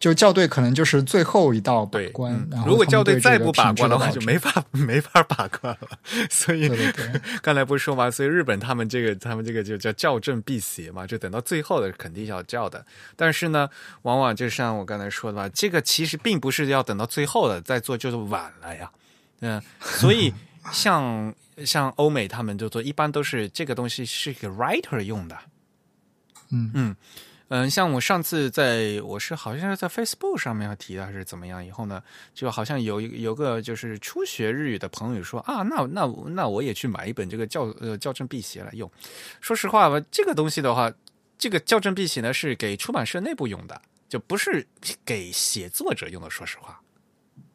[0.00, 5.88] 就校对可能就是最后一道把对，关，嗯如果校对再不把关的话，就没法 没法把关了。
[6.28, 6.68] 所以。
[7.42, 12.84] 刚才不是说嘛，所以日本他们这个他们这个就叫校正必邪嘛，就等到最后的肯定要校的。
[13.16, 13.68] 但是呢，
[14.02, 18.90] 往往就像我刚才说的嘛，这个其实并不是要等到最后的再做，就是晚了呀。
[19.40, 20.32] 嗯、所以
[20.72, 25.36] 像像欧美他们就做，一般都是这个东西是给 writer 用的。
[26.52, 26.96] 嗯嗯嗯，
[27.68, 32.00] 像我上次在我是好像是在 Facebook 上面提的还是怎么样，以后呢，
[32.32, 38.88] 就好像有一有个就是初学日语的朋友说啊，那那那我也去买一本这个校呃校正辟邪来用。
[39.40, 40.92] 说实话吧，这个东西的话，
[41.36, 44.64] 这个校正辟邪呢是给出版社内部用的，就不是
[45.04, 46.30] 给写作者用的。
[46.30, 46.80] 说实话，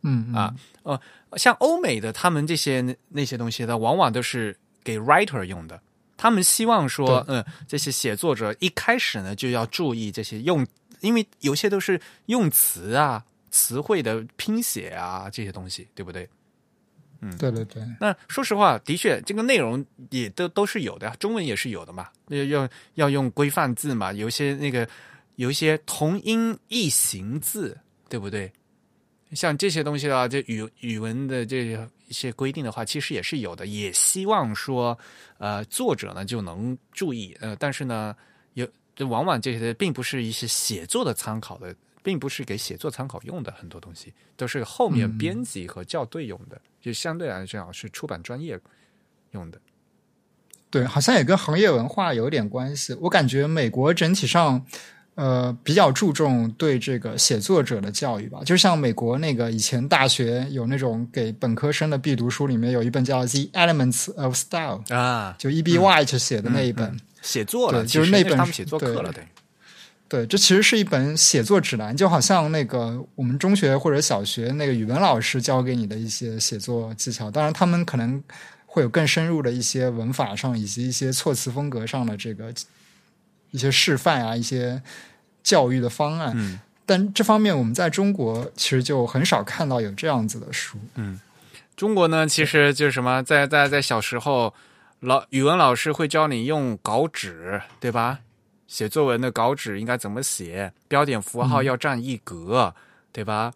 [0.04, 1.00] 嗯嗯啊呃，
[1.38, 5.82] 像欧美的他们这些那那些东西呢，往往都是给 writer 用的。
[6.18, 10.66] 他们希望说，嗯，这些写作者一开始呢就要注意这些用，
[11.02, 16.28] 因为有些都是用词啊、词汇的拼写啊这些东西，对不对？
[17.22, 24.88] 嗯对对对，那说实话，的确，这个内容也都都是有的，中文也是有的嘛，要要要用规范字嘛，有一些那个
[25.38, 27.76] 有一些同音异形字，
[28.10, 28.52] 对不对？
[29.34, 31.78] 像这些东西的话，这语语文的这
[32.08, 34.98] 一些规定的话，其实也是有的，也希望说，
[35.40, 38.16] 呃，作者呢就能注意，呃，但是呢，
[38.54, 48.60] 有这往往这些并不是一些写作的参考的，并不是给写作参考用的，很多东西都是后面嗯编辑和校对用的，就相对来讲是出版专业
[49.32, 49.60] 用的。
[50.70, 52.94] 对，好像也跟行业文化有点关系。
[53.02, 54.66] 我感觉美国整体上，
[55.16, 58.40] 呃，比较注重对这个写作者的教育吧。
[58.46, 65.78] 就像美国那个以前大学有那种给本科生的必读书，里面有一本叫《The Elements of Style》，啊，就 E.B.
[65.78, 66.98] White 写的那一本。
[67.22, 69.24] 写作了，对就是那本写作课了，对，
[70.08, 77.32] 对，这其实是一本写作指南，就好像那个我们中学或者小学那个语文老师教给你的一些写作技巧。
[77.32, 78.22] 当然，他们可能
[78.68, 82.54] 会有更深入的一些文法上以及一些措辞风格上的这个
[83.52, 84.82] 一些示范啊，一些
[85.44, 86.34] 教育的方案。
[86.36, 90.78] 嗯但这方面我们在中国其实就很少看到有这样子的书。
[90.94, 91.20] 嗯
[91.76, 94.54] 中国呢，其实就是什么，在在在小时候，
[95.00, 98.20] 老语文老师会教你用稿纸，对吧？
[98.68, 100.74] 写作文的稿纸应该怎么写？
[100.88, 102.76] 标点符号要占一格，
[103.12, 103.52] 对吧？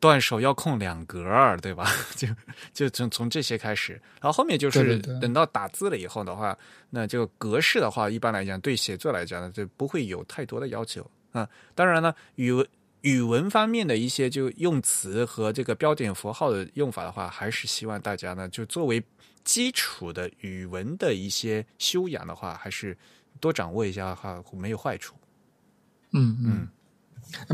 [0.00, 1.24] 断手要空两格，
[1.62, 1.90] 对吧？
[2.14, 2.28] 就
[2.72, 6.56] 就从从这些开始，然后后面就是等到打字了以后的话，
[6.90, 11.48] 那这个格式的话，一般来讲对写作来讲呢，就不会有太多的要求啊。
[11.74, 12.66] 当然呢，语文
[13.00, 19.02] 语文方面的一些就用词和这个标点符号的用法的话，还是希望大家呢，就作为
[19.44, 22.96] 基础的语文的一些修养的话，还是
[23.40, 25.14] 多掌握一下哈，没有坏处。
[26.12, 26.68] 嗯嗯。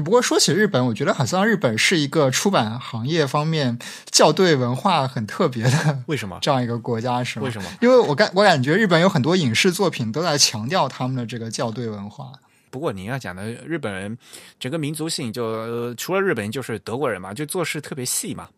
[0.05, 3.79] 不过说起日本，我觉得好像日本是一个出版行业方面
[4.13, 6.39] 校对文化很特别的为什么？
[6.41, 7.45] 这样一个国家，是吗？
[7.45, 7.69] 为什么？
[7.81, 12.33] 因为我感我感觉日本有很多影视作品都在强调他们的这个校对文化。
[12.71, 14.19] 不过您要讲的日本人
[14.59, 18.49] 整个民族性就，呃除了日本人就是德国人嘛，就做事特别细嘛。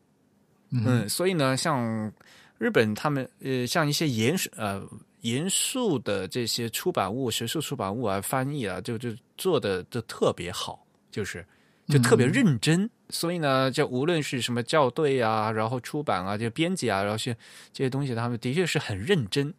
[0.71, 2.11] 嗯，所以呢，像
[2.59, 4.83] 日本他们呃，像一些严呃
[5.21, 10.86] 严肃的这些出版物、学术出版物啊、翻译啊，就就做的都特别好，
[11.17, 11.45] 就是
[11.89, 12.91] 就特别认真。
[13.09, 17.35] 所以呢，就无论是什么校对啊，然后出版啊，就编辑啊，然后些
[17.73, 19.55] 这些东西，他们的确是很认真。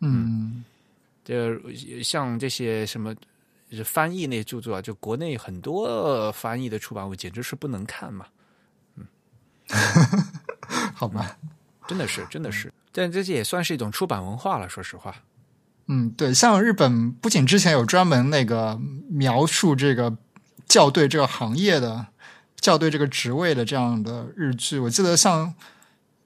[0.00, 0.64] 嗯，
[1.24, 1.34] 就
[2.02, 3.14] 像这些什么
[3.84, 8.26] 翻译那些著作啊，就国内很多翻译的出版物，简直是不能看嘛。
[8.96, 9.06] 嗯，
[10.94, 11.36] 好吧。
[11.86, 14.66] 真的是，真的是，但这也算是一种出版文化了。
[14.66, 15.14] 说实话，
[15.86, 18.80] 嗯，对，像日本不仅之前有专门那个
[19.10, 20.16] 描述这个
[20.68, 22.06] 校对这个行业的
[22.60, 25.54] 校对这个职位的这样的日剧，我记得像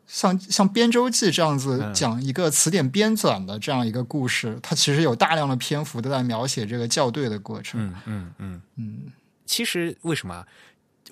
[0.07, 7.81] 像像编周记这样子讲一个词典编纂的这样一个故事，它其实有大量的篇幅都在描写这个校对的过程。
[7.81, 8.63] 嗯嗯嗯。
[8.77, 9.13] 嗯，
[9.45, 10.47] 其实为什么？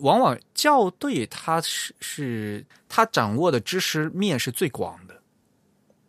[0.01, 5.23] 往往校对，他是是，他掌握的知识面是最广的，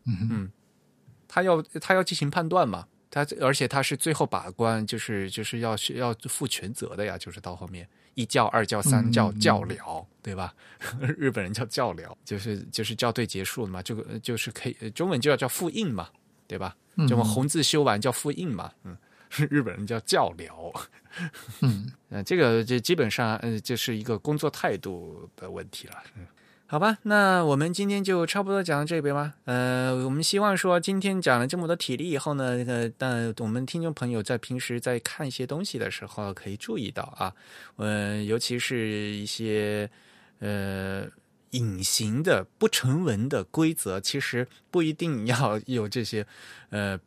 [0.06, 0.52] 嗯嗯，
[1.26, 10.54] 他要他要进行判断嘛，他而且他是最后把关，就是就是要要负全责的呀，就是到后面一教二教三教教了，对吧？
[11.00, 16.10] 日本人叫教了，就是就是校对结束了嘛，这个就是可以中文就要叫复印嘛，
[16.48, 16.76] 对吧？
[17.08, 18.98] 就我们红字修完叫复印嘛，嗯。
[19.52, 20.72] 日本人叫教疗，
[21.60, 25.96] 嗯， 呃，这个这基本上呃，就是一个工作态度的问题了。
[26.16, 26.26] 嗯，
[26.69, 29.35] 好吧，那我们今天就差不多讲到这边吧。
[29.45, 37.34] 呃，我们希望说今天讲了这么多体力以后呢，呃，但我们听众朋友在平时在看一些东西的时候，可以注意到啊，
[37.77, 39.89] 嗯，尤其是一些
[40.39, 41.06] 呃
[41.52, 46.27] 隐形的不成文的规则，其实不一定要有这些
[46.72, 46.99] 呃。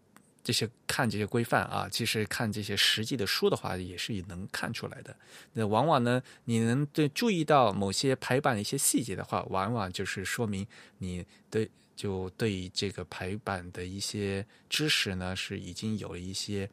[0.42, 5.14] 这些看这些规范啊，其实看这些实际的书的话，也是能看出来的。
[5.52, 10.66] 那往往呢，你能对注意到某些排版的一些细节的话，往往就是说明
[10.98, 16.70] 你对就对这个排版的一些知识呢，是已经有了一些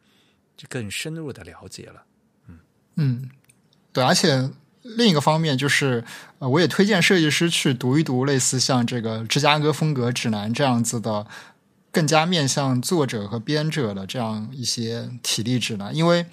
[0.56, 2.06] 就更深入的了解了。
[2.48, 2.60] 嗯
[2.96, 3.30] 嗯，
[3.92, 4.50] 对，而且
[4.82, 6.06] 另一个方面就是，
[6.40, 11.28] 我也推荐设计师去读一读类似像这个《芝加哥风格指南》这样子的。
[11.92, 16.26] 更加面向作者和编者的这样一些体力指南，因为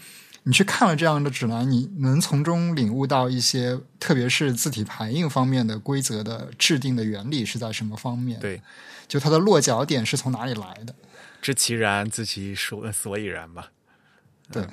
[0.43, 8.39] 你去看了这样的指南，你能从中领悟到一些，特别是字体排印方面的规则的制定的原理是在什么方面？
[8.41, 8.61] 对，
[9.09, 10.95] 就它的落脚点是从哪里来的？
[11.41, 13.71] 知其然，知其所所以然吧。
[14.53, 14.67] 对，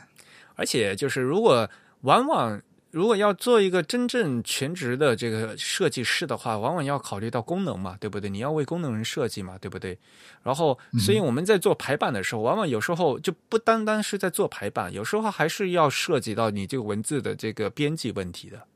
[0.55, 1.69] 而且就是如果
[2.01, 2.61] 往往。
[2.91, 8.29] 如果要做一个真正全职的这个设计师的话，往往要考虑到功能嘛，对不对？
[8.29, 9.97] 你要为功能人设计嘛，对不对？
[10.43, 18.67] 然后，所以我们在做排版的时候，往往有时候就不单单是在做排版，有时候还是要涉及到你这个文字的这个编辑问题的。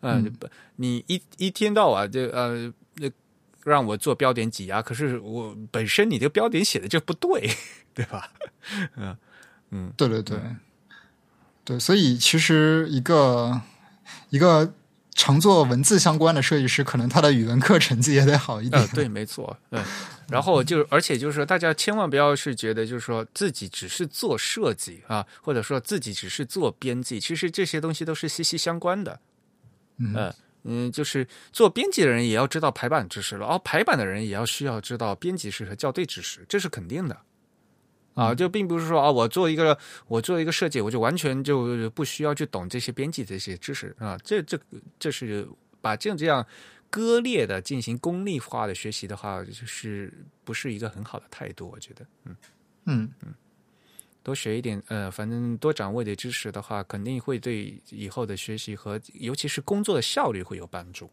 [0.00, 0.32] 嗯，
[0.76, 2.72] 你一一天到晚就呃，
[3.64, 7.48] 让我做标点挤压，可是我本身你这个标点写的就不对，
[7.94, 8.32] 对吧？
[8.96, 9.16] 嗯
[9.70, 10.38] 嗯，对对对。
[11.68, 13.60] 对，所以其实一个
[14.30, 14.72] 一个
[15.12, 18.88] 常做文字相关的设计师，可能他的语文课成绩也得好一点。
[18.94, 19.54] 对，没错。
[19.68, 19.78] 对，
[20.30, 29.20] 然后就而且就是说，大家千万不要是觉得就是说自己只是做设计啊，或者说自己只是做编辑，其实这些东西都是息息相关的。
[29.98, 30.32] 嗯
[30.64, 37.14] 嗯，就是做编辑的人也要知道排版知识了，哦，排版的人也要需要知道编辑识和校对知识，这是肯定的。
[38.18, 39.78] 啊，就并不是说啊，我做一个
[40.08, 44.18] 我做一个设计，我就完全就不需要去懂这些编辑这些知识啊。
[44.24, 44.58] 这这
[44.98, 45.48] 这是
[45.80, 46.44] 把这样这样
[46.90, 50.12] 割裂的进行功利化的学习的话，就是
[50.44, 51.70] 不是一个很好的态度。
[51.72, 52.36] 我觉得，嗯
[52.86, 53.34] 嗯嗯，
[54.24, 61.08] 多学一点，呃，反正多掌握一点知识的话，肯定会对以后的学习和尤其是工作的效率会有帮助。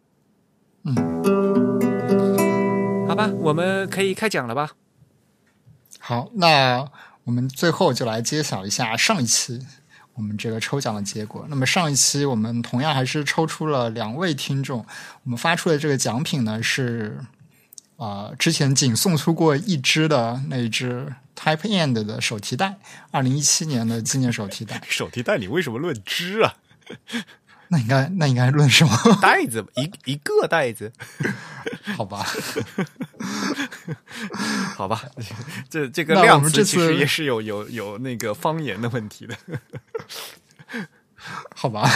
[0.85, 0.95] 嗯，
[3.07, 4.71] 好吧，我们可以开讲了吧。
[5.99, 6.87] 好，那
[7.23, 9.65] 我们最后就来揭晓一下上一期
[10.13, 11.45] 我们这个抽奖的结果。
[11.49, 14.85] 那么上一期我们同样还是抽出了两位听众，
[15.23, 17.19] 我们发出的这个奖品呢是
[17.97, 22.77] 啊，之前仅送出过一只的那一支 Type End 的手提袋，
[23.11, 24.81] 二零一七年的纪念手提袋。
[24.87, 26.55] 手提袋你为什么论只啊？
[27.69, 29.65] 那应该那应该论什么 袋子？
[29.75, 30.91] 一一个袋子？
[31.97, 32.25] 好吧。
[34.75, 35.01] 好吧，
[35.69, 39.35] 这这个量词其实也是有有有那个方言的问题的。
[41.55, 41.89] 好吧，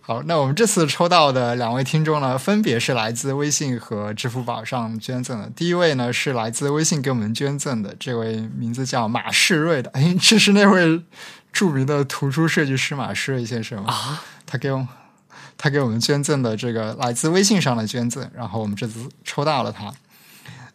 [0.00, 5.50] 好，那我们这次抽到的两位听众呢，分别是来自微信和支付宝上捐赠的。
[5.50, 11.02] 第一位呢是来自微信给我们捐赠的，这位名字叫马世瑞的，哎，这是那位
[11.54, 14.88] 著名的图书设计师马世瑞先生啊，他给我
[15.56, 19.94] 他给我们捐赠的这个来自微信上的捐赠，然后我们这次抽到了他。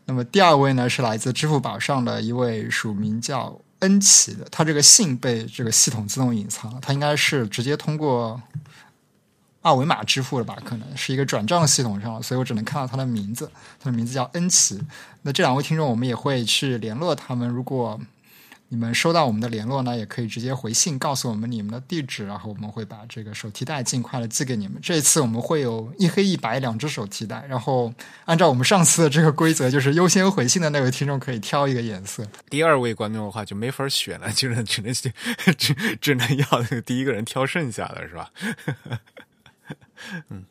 [0.06, 8.42] 那么第二位呢是来自支付宝上的一位署名叫恩奇的，他这个姓被这个系统自动隐藏了，他应该是直接通过
[9.62, 10.56] 二维码支付了吧？
[10.64, 14.80] 可能是一个转账系统上，所以我只能看到他的名字，他的名字叫恩奇。
[15.24, 18.00] 那这两位听众我们也会去联络他们，如果。
[18.72, 24.80] 你们收到我们的联络呢，也可以直接回信告诉我们你们的地址，然后我们会把这个手提袋尽快的寄给你们。
[24.80, 27.92] 这一次我们会有一黑一白两只手提袋，然后
[28.26, 32.24] 按照我们上次的这个规则，就是优先回信的那位听众可以挑一个颜色。
[32.48, 35.12] 第二位观众的话就没法选了，就是只能选
[35.58, 38.32] 只只能要第一个人挑剩下的是吧？
[40.30, 40.46] 嗯，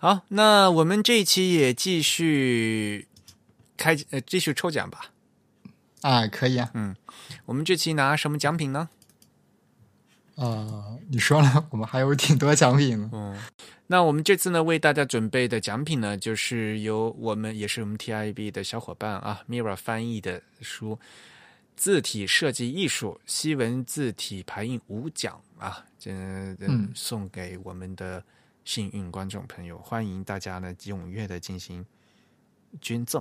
[0.00, 3.06] 好，那我们这一期也继续
[3.76, 5.12] 开呃继续抽奖吧。
[6.02, 6.94] 啊，可以啊，嗯。
[7.46, 8.88] 我们这期拿什么奖品呢？
[10.36, 13.10] 啊，你说了， 我们还有挺多奖品呢。
[13.12, 13.36] 嗯，
[13.88, 20.94] 那我们这次呢，为大家准备的奖品呢，就是由我们也是我们 TIB 的小伙伴啊，Mira 翻译的书
[21.74, 28.22] 《字体设计艺术：西文字体排印五讲》啊，这嗯，送给我们的
[28.64, 31.84] 幸运观众朋友，欢迎大家呢踊跃的进行
[32.80, 33.20] 捐赠。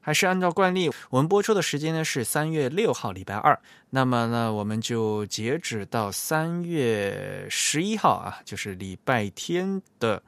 [0.00, 3.58] 还是按照惯例，我们播出的时间呢是三月六号礼拜二。
[3.90, 10.22] 那么呢，我们就截止到三月十一号啊，就是礼拜天的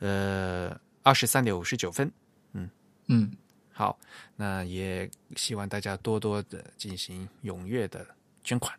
[0.00, 2.10] 呃二十三点五十九分。
[2.52, 2.68] 嗯
[3.06, 3.32] 嗯，
[3.72, 3.98] 好，
[4.36, 8.04] 那也希望大家多多的进行踊跃的
[8.42, 8.74] 捐款。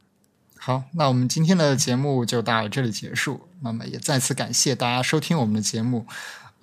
[0.58, 3.48] 好，那我们今天的节目就到这里结束。
[3.62, 6.06] 那么也再次感谢大家收听我们的节目。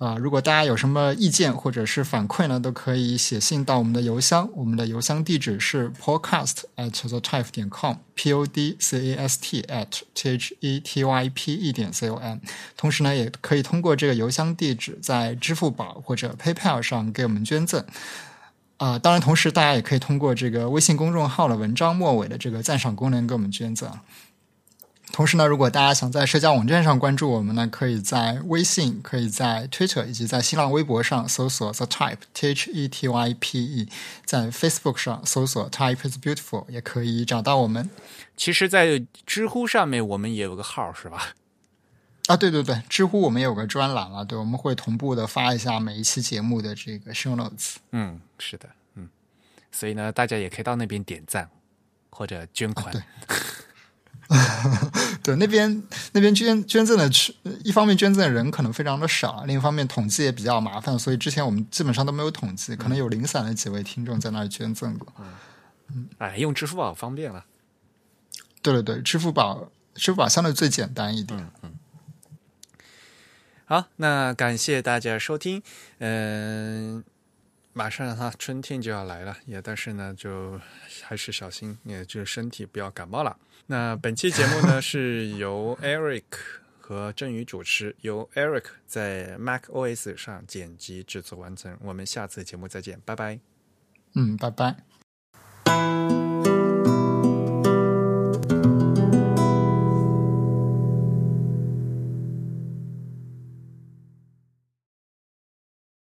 [0.03, 4.49] 啊，如果大家有什么意见或者是反馈呢，都可以写信到我们的邮箱。
[4.53, 10.53] 我们的邮箱地址是 podcast at the type 点 com，p o d c a s t at t h
[10.59, 12.39] e t y p e 点 c o m。
[12.75, 17.81] 同时呢，也可以通过这个邮箱地址在支付宝或者 PayPal 上给我们捐赠。
[18.75, 23.89] 啊，当然，同时大家也可以通过这个微信公众号的文章末尾的这个赞赏功能给我们捐赠。
[25.13, 33.89] 同时呢，如果大家想在社交网站上关注我们呢，可以在微信、可以在 Twitter 以及在新浪微博上搜索 The Type T H E T Y P E，
[34.25, 37.91] 在 Facebook 上搜索 Type is Beautiful 也可以找到我们。
[38.35, 41.35] 其实，在知乎上面我们也有个号，是吧？
[42.25, 47.75] 啊，对对对，知乎我们有个专栏了，对，我们会同步的发一下每一期节目的这个 Show Notes。
[47.91, 49.07] 嗯，是的，嗯，
[49.71, 51.51] 所以呢，大家也可以到那边点赞
[52.09, 52.91] 或者捐款。
[52.91, 53.03] 对。
[55.21, 57.09] 对，那边那边捐捐赠的，
[57.63, 65.13] 一方面捐赠的人可能非常的少，另一方面统计也比较麻烦，所以之前我们基本上都没有统计，可能有零散的几位听众在那里捐赠过。
[65.89, 67.45] 嗯，哎，用支付宝方便了。
[68.61, 71.39] 对对对，支付宝支付宝相对最简单一点。
[71.39, 71.73] 嗯嗯。
[73.65, 75.61] 好，那感谢大家收听。
[75.99, 77.03] 嗯。
[77.75, 80.61] 马上哈，春天就要来了，也但是呢，就
[81.01, 83.35] 还是小心，也就身体不要感冒了。
[83.65, 86.23] 那本期节目呢，是由 Eric
[86.79, 93.39] 和振宇主持，由 Eric 在 Mac OS 上剪辑制作完成，我们下次节目再见，拜拜。
[94.15, 96.22] 嗯，拜拜。